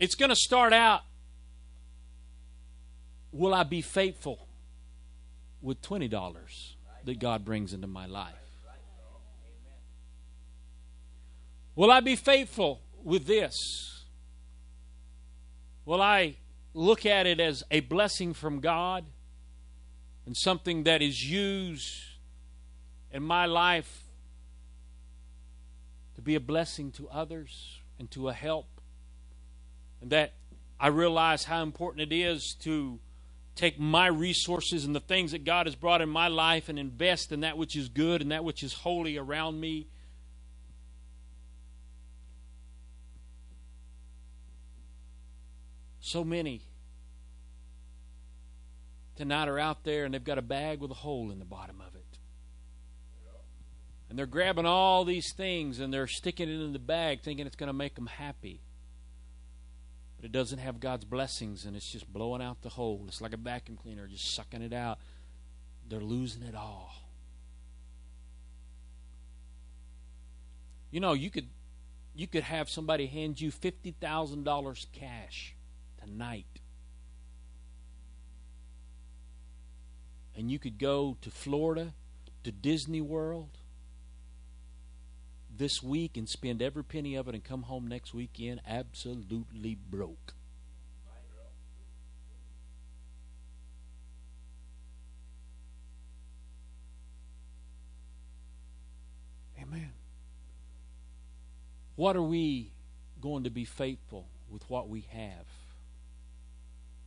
[0.00, 1.02] it's going to start out
[3.30, 4.48] will I be faithful
[5.60, 6.32] with $20
[7.04, 8.34] that God brings into my life?
[11.76, 13.54] Will I be faithful with this?
[15.84, 16.38] Will I
[16.74, 19.04] look at it as a blessing from God
[20.26, 21.86] and something that is used
[23.12, 24.01] in my life
[26.22, 28.80] to be a blessing to others and to a help?
[30.00, 30.34] And that
[30.78, 32.98] I realize how important it is to
[33.54, 37.32] take my resources and the things that God has brought in my life and invest
[37.32, 39.88] in that which is good and that which is holy around me
[46.12, 46.60] So many
[49.16, 51.80] tonight are out there and they've got a bag with a hole in the bottom
[51.80, 52.11] of it.
[54.12, 57.56] And they're grabbing all these things and they're sticking it in the bag thinking it's
[57.56, 58.60] going to make them happy.
[60.16, 63.06] But it doesn't have God's blessings and it's just blowing out the hole.
[63.08, 64.98] It's like a vacuum cleaner just sucking it out.
[65.88, 66.92] They're losing it all.
[70.90, 71.48] You know, you could
[72.14, 75.54] you could have somebody hand you $50,000 cash
[76.04, 76.60] tonight.
[80.36, 81.94] And you could go to Florida,
[82.44, 83.56] to Disney World
[85.56, 90.34] this week and spend every penny of it and come home next weekend absolutely broke.
[99.60, 99.92] Amen.
[101.96, 102.72] What are we
[103.20, 105.46] going to be faithful with what we have?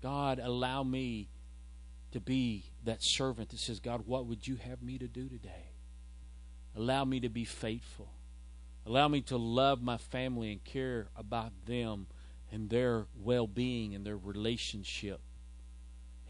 [0.01, 1.29] God, allow me
[2.11, 5.71] to be that servant that says, God, what would you have me to do today?
[6.75, 8.14] Allow me to be faithful.
[8.85, 12.07] Allow me to love my family and care about them
[12.51, 15.19] and their well being and their relationship.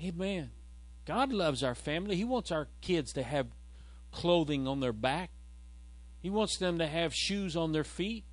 [0.03, 0.51] Amen.
[1.05, 2.15] God loves our family.
[2.15, 3.47] He wants our kids to have
[4.11, 5.29] clothing on their back,
[6.21, 8.23] He wants them to have shoes on their feet.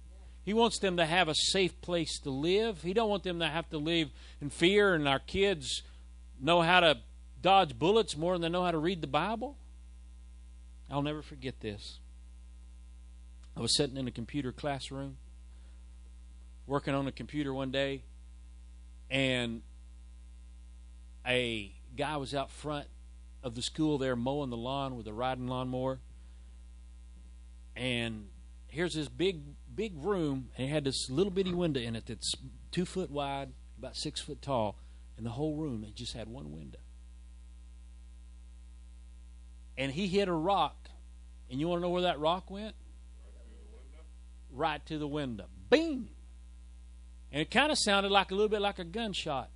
[0.45, 2.83] He wants them to have a safe place to live.
[2.83, 4.11] He don't want them to have to live
[4.41, 5.83] in fear and our kids
[6.41, 6.99] know how to
[7.41, 9.57] dodge bullets more than they know how to read the Bible.
[10.91, 12.01] I'll never forget this.
[13.57, 15.17] I was sitting in a computer classroom
[16.67, 18.03] working on a computer one day
[19.11, 19.63] and
[21.27, 22.87] a guy was out front
[23.43, 25.99] of the school there mowing the lawn with a riding lawnmower
[27.77, 28.29] and
[28.69, 29.41] here's this big
[29.75, 32.35] big room and it had this little bitty window in it that's
[32.73, 34.77] two foot wide, about six foot tall,
[35.17, 36.79] and the whole room it just had one window.
[39.77, 40.89] And he hit a rock,
[41.51, 42.75] and you want to know where that rock went?
[44.53, 45.47] Right to the window.
[45.71, 46.11] Bing!
[47.33, 49.51] And it kind of sounded like a little bit like a gunshot.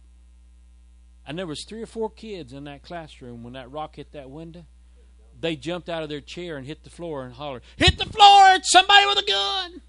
[1.27, 4.31] And there was three or four kids in that classroom when that rock hit that
[4.31, 4.65] window
[5.41, 8.55] they jumped out of their chair and hit the floor and hollered, Hit the floor!
[8.55, 9.83] It's somebody with a gun!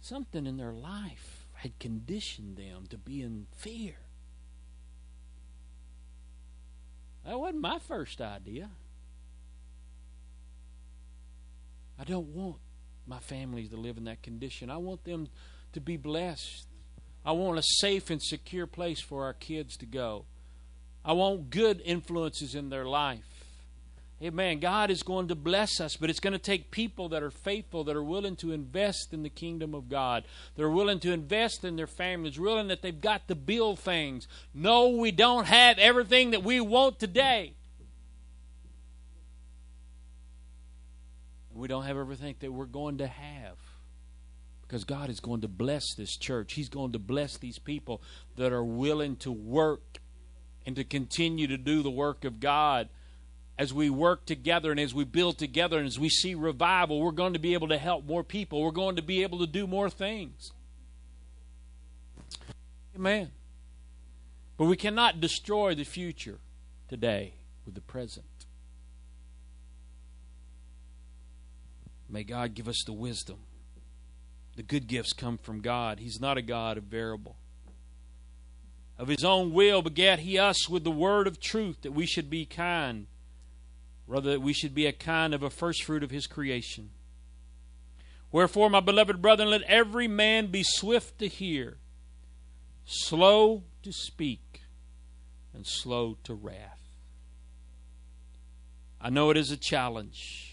[0.00, 3.94] Something in their life had conditioned them to be in fear.
[7.24, 8.70] That wasn't my first idea.
[11.98, 12.56] I don't want
[13.06, 14.70] my families to live in that condition.
[14.70, 15.28] I want them
[15.72, 16.66] to be blessed
[17.24, 20.26] I want a safe and secure place for our kids to go.
[21.04, 23.24] I want good influences in their life.
[24.22, 24.60] Amen.
[24.60, 27.84] God is going to bless us, but it's going to take people that are faithful,
[27.84, 30.24] that are willing to invest in the kingdom of God.
[30.54, 34.28] They're willing to invest in their families, willing that they've got to build things.
[34.54, 37.54] No, we don't have everything that we want today.
[41.54, 43.56] We don't have everything that we're going to have
[44.62, 46.54] because God is going to bless this church.
[46.54, 48.02] He's going to bless these people
[48.36, 49.98] that are willing to work
[50.66, 52.88] and to continue to do the work of God.
[53.56, 57.12] As we work together and as we build together and as we see revival, we're
[57.12, 58.60] going to be able to help more people.
[58.60, 60.50] We're going to be able to do more things.
[62.96, 63.30] Amen.
[64.56, 66.38] But we cannot destroy the future
[66.88, 68.26] today with the present.
[72.08, 73.38] May God give us the wisdom.
[74.56, 75.98] The good gifts come from God.
[75.98, 77.36] He's not a God of variable.
[78.98, 82.30] Of his own will begat he us with the word of truth that we should
[82.30, 83.06] be kind,
[84.06, 86.90] rather that we should be a kind of a first fruit of his creation.
[88.30, 91.78] Wherefore, my beloved brethren, let every man be swift to hear,
[92.84, 94.62] slow to speak,
[95.52, 96.80] and slow to wrath.
[99.00, 100.43] I know it is a challenge.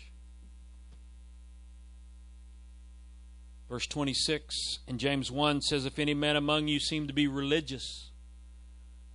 [3.72, 8.12] Verse 26 in James 1 says, If any man among you seem to be religious,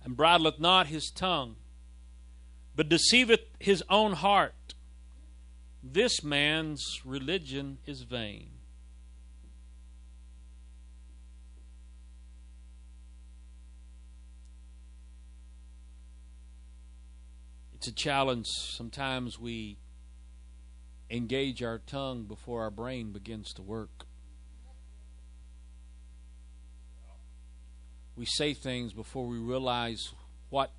[0.03, 1.57] and bridleth not his tongue,
[2.75, 4.73] but deceiveth his own heart,
[5.83, 8.49] this man's religion is vain.
[17.75, 18.47] It's a challenge.
[18.47, 19.77] Sometimes we
[21.11, 24.06] engage our tongue before our brain begins to work.
[28.17, 30.11] We say things before we realize
[30.49, 30.71] what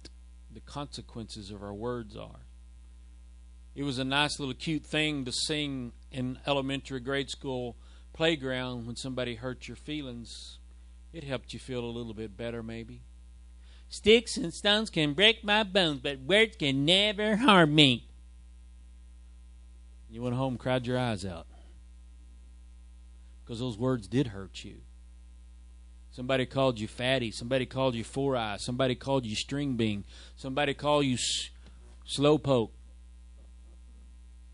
[0.53, 2.41] the consequences of our words are.
[3.75, 7.77] It was a nice little cute thing to sing in elementary grade school
[8.13, 10.59] playground when somebody hurt your feelings.
[11.13, 13.03] It helped you feel a little bit better, maybe.
[13.89, 18.09] Sticks and stones can break my bones, but words can never harm me.
[20.11, 21.47] You went home, and cried your eyes out.
[23.45, 24.81] Because those words did hurt you.
[26.19, 27.31] Somebody called you fatty.
[27.31, 28.65] Somebody called you four eyes.
[28.65, 30.05] Somebody called you string bean.
[30.35, 31.51] Somebody called you s-
[32.09, 32.71] slowpoke.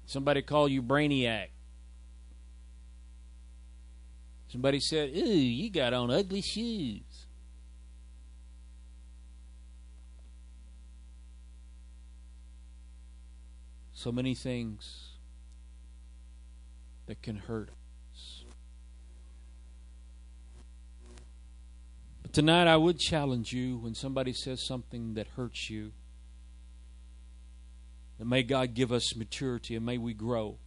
[0.05, 1.47] Somebody called you brainiac.
[4.49, 7.24] Somebody said, Ooh, you got on ugly shoes.
[13.95, 15.12] So many things
[17.07, 17.70] that can hurt
[22.35, 25.93] Tonight, I would challenge you when somebody says something that hurts you.
[28.19, 30.59] May God give us maturity and may we grow.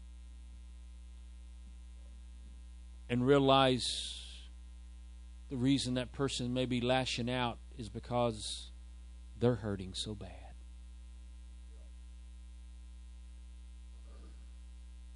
[3.10, 4.24] And realize
[5.50, 8.72] the reason that person may be lashing out is because
[9.38, 10.32] they're hurting so bad.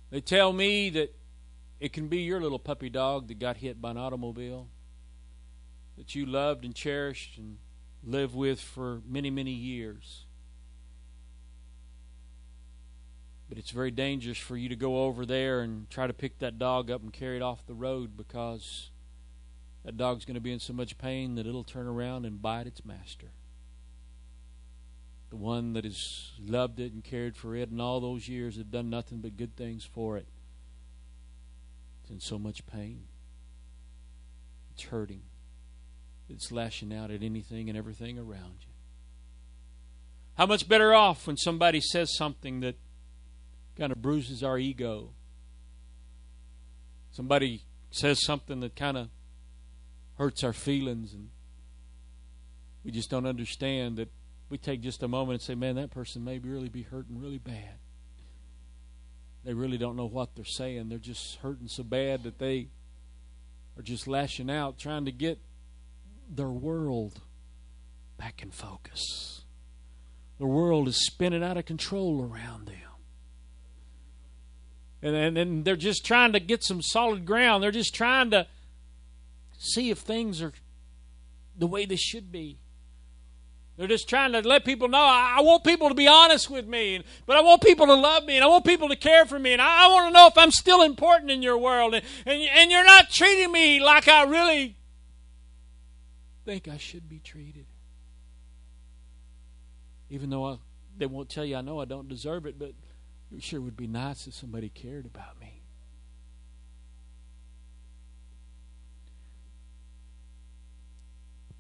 [0.10, 1.16] They tell me that
[1.80, 4.68] it can be your little puppy dog that got hit by an automobile
[6.02, 7.60] that you loved and cherished and
[8.04, 10.26] lived with for many, many years.
[13.48, 16.58] But it's very dangerous for you to go over there and try to pick that
[16.58, 18.90] dog up and carry it off the road because
[19.86, 22.66] that dog's going to be in so much pain that it'll turn around and bite
[22.66, 23.28] its master.
[25.30, 28.72] The one that has loved it and cared for it and all those years have
[28.72, 30.26] done nothing but good things for it.
[32.02, 33.04] It's in so much pain.
[34.74, 35.22] It's hurting
[36.32, 38.74] that's lashing out at anything and everything around you.
[40.36, 42.76] How much better off when somebody says something that
[43.78, 45.12] kind of bruises our ego?
[47.12, 49.10] Somebody says something that kind of
[50.18, 51.30] hurts our feelings and
[52.84, 54.10] we just don't understand that
[54.50, 57.38] we take just a moment and say, man, that person may really be hurting really
[57.38, 57.76] bad.
[59.44, 60.90] They really don't know what they're saying.
[60.90, 62.70] They're just hurting so bad that they
[63.78, 65.40] are just lashing out, trying to get
[66.32, 67.20] their world
[68.18, 69.44] back in focus.
[70.40, 72.76] The world is spinning out of control around them.
[75.04, 77.64] And, and, and they're just trying to get some solid ground.
[77.64, 78.48] They're just trying to
[79.58, 80.54] see if things are
[81.58, 82.58] the way they should be.
[83.78, 86.68] They're just trying to let people know I, I want people to be honest with
[86.68, 89.40] me, but I want people to love me, and I want people to care for
[89.40, 92.06] me, and I, I want to know if I'm still important in your world, and,
[92.26, 94.76] and, and you're not treating me like I really
[96.52, 97.66] think I should be treated.
[100.10, 100.58] Even though I,
[100.98, 102.74] they won't tell you I know I don't deserve it, but
[103.34, 105.62] it sure would be nice if somebody cared about me.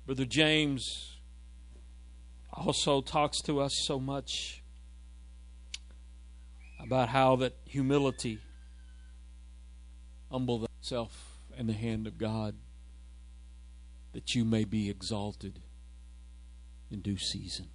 [0.05, 1.15] Brother James
[2.51, 4.61] also talks to us so much
[6.81, 8.39] about how that humility
[10.29, 12.55] humble thyself in the hand of God
[14.13, 15.59] that you may be exalted
[16.89, 17.67] in due season.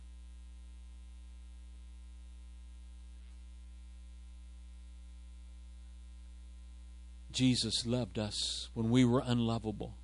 [7.33, 9.99] Jesus loved us when we were unlovable.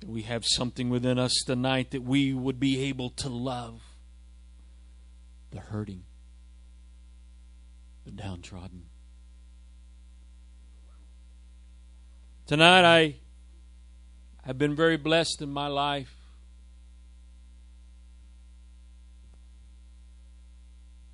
[0.00, 3.80] Can we have something within us tonight that we would be able to love
[5.50, 6.02] the hurting,
[8.04, 8.86] the downtrodden?
[12.46, 13.16] Tonight, I
[14.48, 16.16] have been very blessed in my life.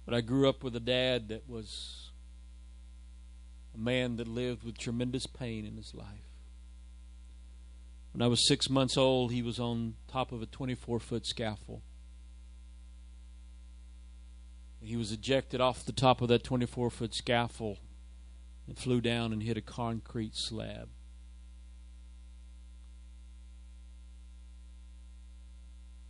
[0.07, 2.13] But I grew up with a dad that was
[3.75, 6.07] a man that lived with tremendous pain in his life.
[8.13, 11.83] When I was six months old, he was on top of a 24 foot scaffold.
[14.81, 17.79] He was ejected off the top of that 24 foot scaffold
[18.69, 20.89] and flew down and hit a concrete slab.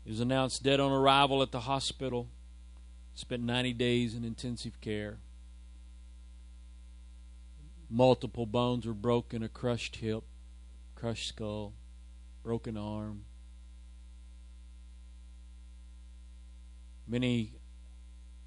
[0.05, 2.29] He was announced dead on arrival at the hospital.
[3.15, 5.19] Spent 90 days in intensive care.
[7.89, 10.25] Multiple bones were broken a crushed hip,
[10.95, 11.73] crushed skull,
[12.43, 13.25] broken arm.
[17.07, 17.53] Many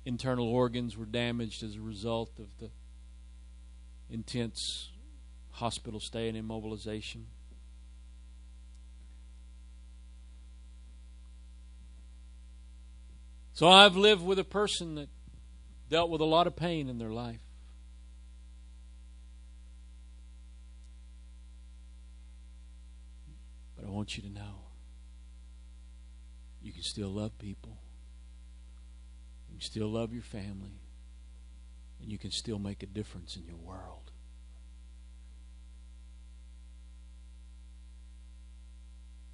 [0.05, 2.69] internal organs were damaged as a result of the
[4.09, 4.89] intense
[5.51, 7.23] hospital stay and immobilization.
[13.57, 15.09] So I've lived with a person that
[15.89, 17.41] dealt with a lot of pain in their life.
[23.75, 24.59] But I want you to know
[26.61, 27.79] you can still love people.
[29.49, 30.77] You can still love your family.
[31.99, 34.11] And you can still make a difference in your world.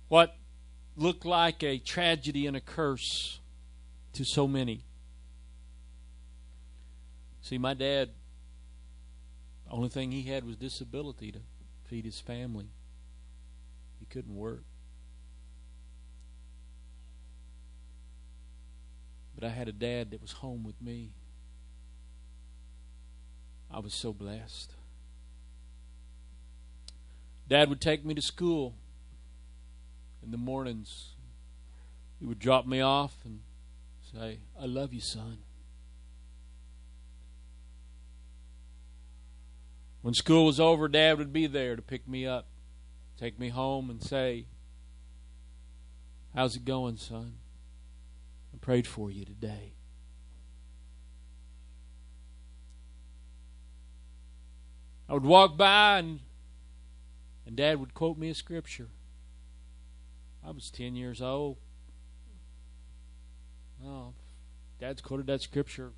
[0.08, 0.38] What
[0.96, 3.42] looked like a tragedy and a curse
[4.14, 4.86] to so many.
[7.42, 8.10] See, my dad,
[9.66, 11.40] the only thing he had was disability to
[11.86, 12.70] feed his family.
[14.00, 14.64] He couldn't work.
[19.36, 21.12] But I had a dad that was home with me.
[23.70, 24.76] I was so blessed.
[27.48, 28.76] Dad would take me to school
[30.24, 31.16] in the mornings.
[32.20, 33.42] He would drop me off and
[34.14, 35.40] Say, I love you, son.
[40.02, 42.48] When school was over, Dad would be there to pick me up,
[43.18, 44.46] take me home, and say,
[46.36, 47.36] How's it going, son?
[48.54, 49.74] I prayed for you today.
[55.08, 56.20] I would walk by and
[57.46, 58.90] and dad would quote me a scripture.
[60.46, 61.58] I was 10 years old.
[63.86, 64.14] Oh,
[64.80, 65.92] Dad's quoted that scripture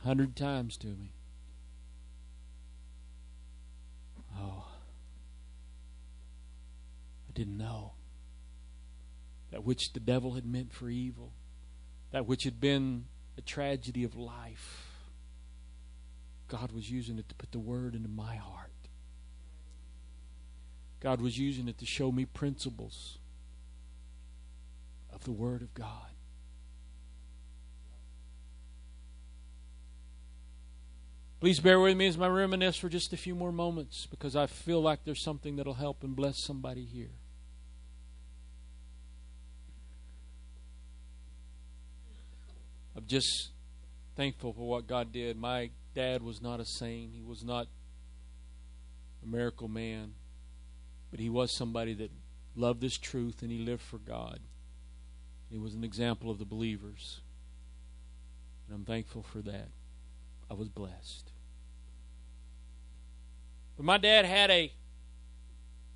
[0.00, 1.12] a hundred times to me.
[4.38, 4.66] Oh,
[7.28, 7.92] I didn't know
[9.50, 11.32] that which the devil had meant for evil,
[12.10, 13.04] that which had been
[13.36, 14.90] a tragedy of life.
[16.48, 18.70] God was using it to put the word into my heart.
[21.00, 23.18] God was using it to show me principles
[25.12, 26.13] of the Word of God.
[31.44, 34.46] Please bear with me as I reminisce for just a few more moments because I
[34.46, 37.10] feel like there's something that'll help and bless somebody here.
[42.96, 43.50] I'm just
[44.16, 45.36] thankful for what God did.
[45.36, 47.66] My dad was not a saint, he was not
[49.22, 50.14] a miracle man,
[51.10, 52.10] but he was somebody that
[52.56, 54.40] loved this truth and he lived for God.
[55.50, 57.20] He was an example of the believers.
[58.66, 59.68] And I'm thankful for that.
[60.50, 61.33] I was blessed.
[63.76, 64.72] But my dad had a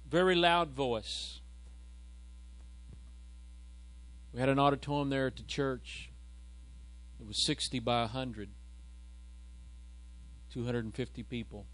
[0.09, 1.40] very loud voice.
[4.32, 6.10] We had an auditorium there at the church.
[7.20, 8.50] It was 60 by 100.
[10.50, 11.66] 250 people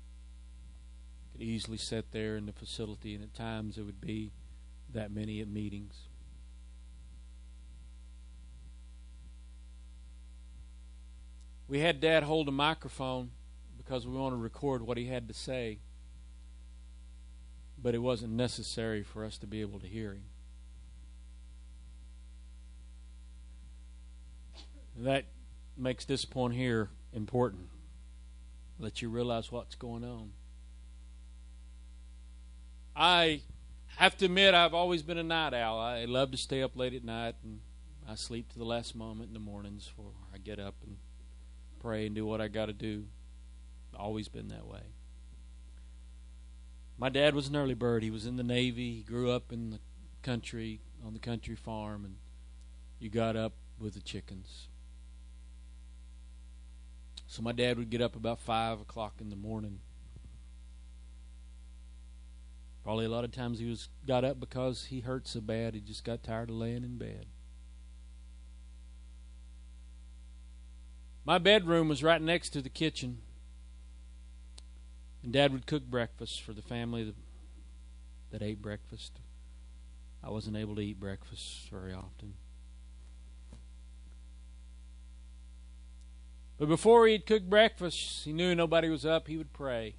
[1.33, 4.31] could easily sit there in the facility, and at times it would be
[4.93, 6.09] that many at meetings.
[11.67, 13.31] We had Dad hold a microphone
[13.77, 15.79] because we wanted to record what he had to say,
[17.85, 20.25] but it wasn't necessary for us to be able to hear him.
[24.97, 25.27] That
[25.77, 27.69] makes this point here important.
[28.79, 30.31] Let you realize what's going on.
[32.97, 33.43] I
[33.97, 35.79] have to admit, I've always been a night owl.
[35.79, 37.61] I love to stay up late at night, and
[38.09, 40.97] I sleep to the last moment in the mornings before I get up and
[41.81, 43.05] pray and do what I got to do.
[43.95, 44.94] Always been that way.
[46.97, 48.03] My dad was an early bird.
[48.03, 48.97] He was in the Navy.
[48.97, 49.81] He grew up in the
[50.23, 52.17] country, on the country farm, and
[52.99, 54.69] you got up with the chickens.
[57.27, 59.81] So my dad would get up about 5 o'clock in the morning.
[62.85, 65.81] Probably a lot of times he was got up because he hurt so bad he
[65.81, 67.27] just got tired of laying in bed.
[71.25, 73.23] My bedroom was right next to the kitchen.
[75.25, 77.17] And Dad would cook breakfast for the family that,
[78.31, 79.21] that ate breakfast.
[80.23, 82.35] I wasn't able to eat breakfast very often.
[86.59, 89.97] But before he'd cook breakfast, he knew nobody was up, he would pray.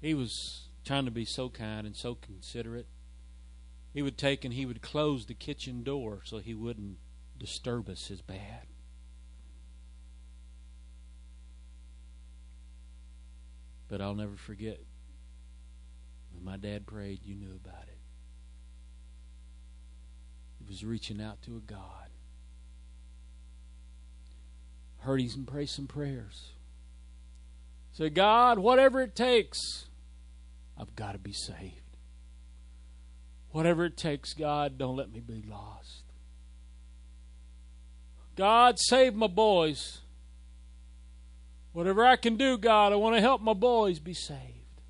[0.00, 2.86] He was trying to be so kind and so considerate.
[3.92, 6.98] He would take and he would close the kitchen door so he wouldn't
[7.36, 8.68] disturb us as bad.
[13.88, 14.78] But I'll never forget
[16.32, 17.98] when my dad prayed, you knew about it.
[20.58, 22.10] He was reaching out to a God.
[24.98, 26.50] Heard him pray some prayers.
[27.92, 29.86] Say, God, whatever it takes,
[30.78, 31.82] I've got to be saved.
[33.50, 36.04] Whatever it takes, God, don't let me be lost.
[38.36, 40.02] God, save my boys.
[41.78, 44.80] Whatever I can do, God, I want to help my boys be saved.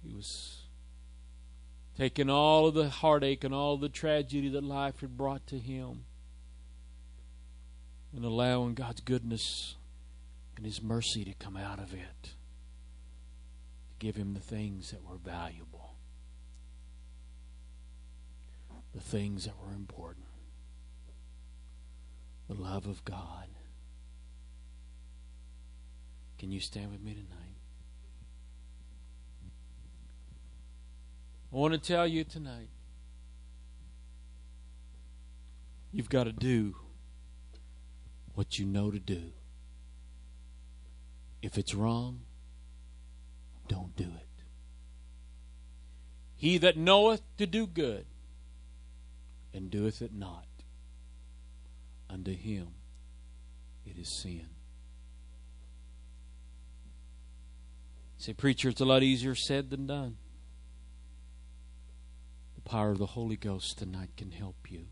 [0.00, 0.60] He was
[1.96, 6.04] taking all of the heartache and all the tragedy that life had brought to him
[8.14, 9.74] and allowing God's goodness
[10.56, 15.16] and His mercy to come out of it to give him the things that were
[15.16, 15.96] valuable,
[18.94, 20.27] the things that were important,
[22.48, 23.48] the love of God.
[26.38, 27.58] Can you stand with me tonight?
[31.52, 32.68] I want to tell you tonight
[35.92, 36.76] you've got to do
[38.34, 39.32] what you know to do.
[41.42, 42.20] If it's wrong,
[43.66, 44.44] don't do it.
[46.36, 48.06] He that knoweth to do good
[49.52, 50.46] and doeth it not,
[52.10, 52.68] unto him
[53.86, 54.46] it is sin.
[58.18, 60.16] Say, preacher, it's a lot easier said than done.
[62.56, 64.86] The power of the Holy Ghost tonight can help you.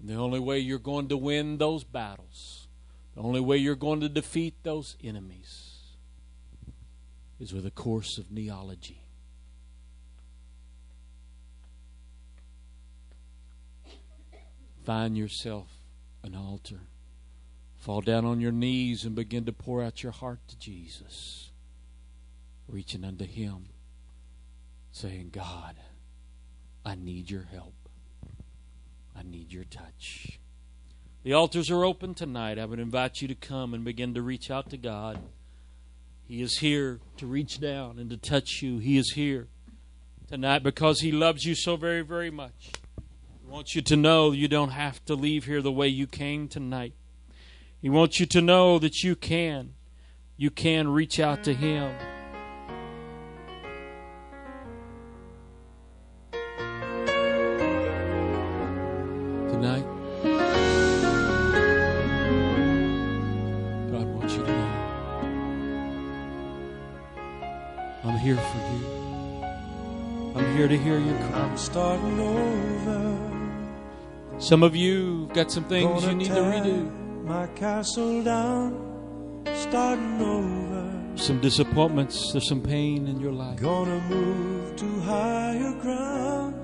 [0.00, 2.68] And the only way you're going to win those battles,
[3.14, 5.80] the only way you're going to defeat those enemies,
[7.38, 9.05] is with a course of neology.
[14.86, 15.66] Find yourself
[16.22, 16.78] an altar.
[17.76, 21.50] Fall down on your knees and begin to pour out your heart to Jesus,
[22.68, 23.66] reaching unto Him,
[24.92, 25.74] saying, God,
[26.84, 27.74] I need your help.
[29.18, 30.38] I need your touch.
[31.24, 32.56] The altars are open tonight.
[32.56, 35.18] I would invite you to come and begin to reach out to God.
[36.28, 38.78] He is here to reach down and to touch you.
[38.78, 39.48] He is here
[40.28, 42.70] tonight because He loves you so very, very much.
[43.46, 46.48] He wants you to know you don't have to leave here the way you came
[46.48, 46.94] tonight.
[47.80, 49.74] He wants you to know that you can.
[50.36, 51.94] You can reach out to Him.
[59.48, 59.84] Tonight,
[63.92, 64.72] God wants you to know
[68.02, 68.84] I'm here for you.
[70.34, 71.40] I'm here to hear your cry.
[71.42, 73.25] I'm starting over.
[74.38, 77.24] Some of you got some things you need to redo.
[77.24, 80.92] My castle down, starting over.
[81.16, 83.60] Some disappointments, there's some pain in your life.
[83.60, 86.54] Gonna move to higher ground,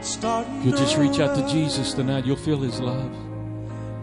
[0.00, 1.48] starting you'll just reach out to.
[1.52, 3.12] Jesus tonight, you'll feel His love.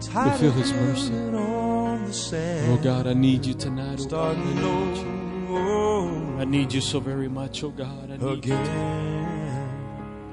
[0.02, 1.14] Tired feel His mercy.
[1.14, 2.72] On the sand.
[2.78, 4.00] Oh God, I need you tonight.
[4.02, 6.36] Oh God, I need you.
[6.38, 8.10] I need you so very much, oh God.
[8.10, 8.54] I need you.
[8.54, 9.70] again.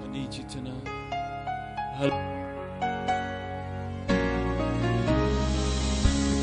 [0.04, 0.88] I need you tonight.
[2.00, 2.37] I-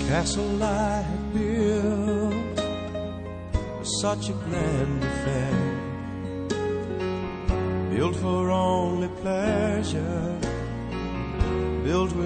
[0.09, 2.59] castle I have built
[3.79, 5.55] was such a grand affair,
[7.91, 10.39] built for only pleasure,
[11.85, 12.23] built with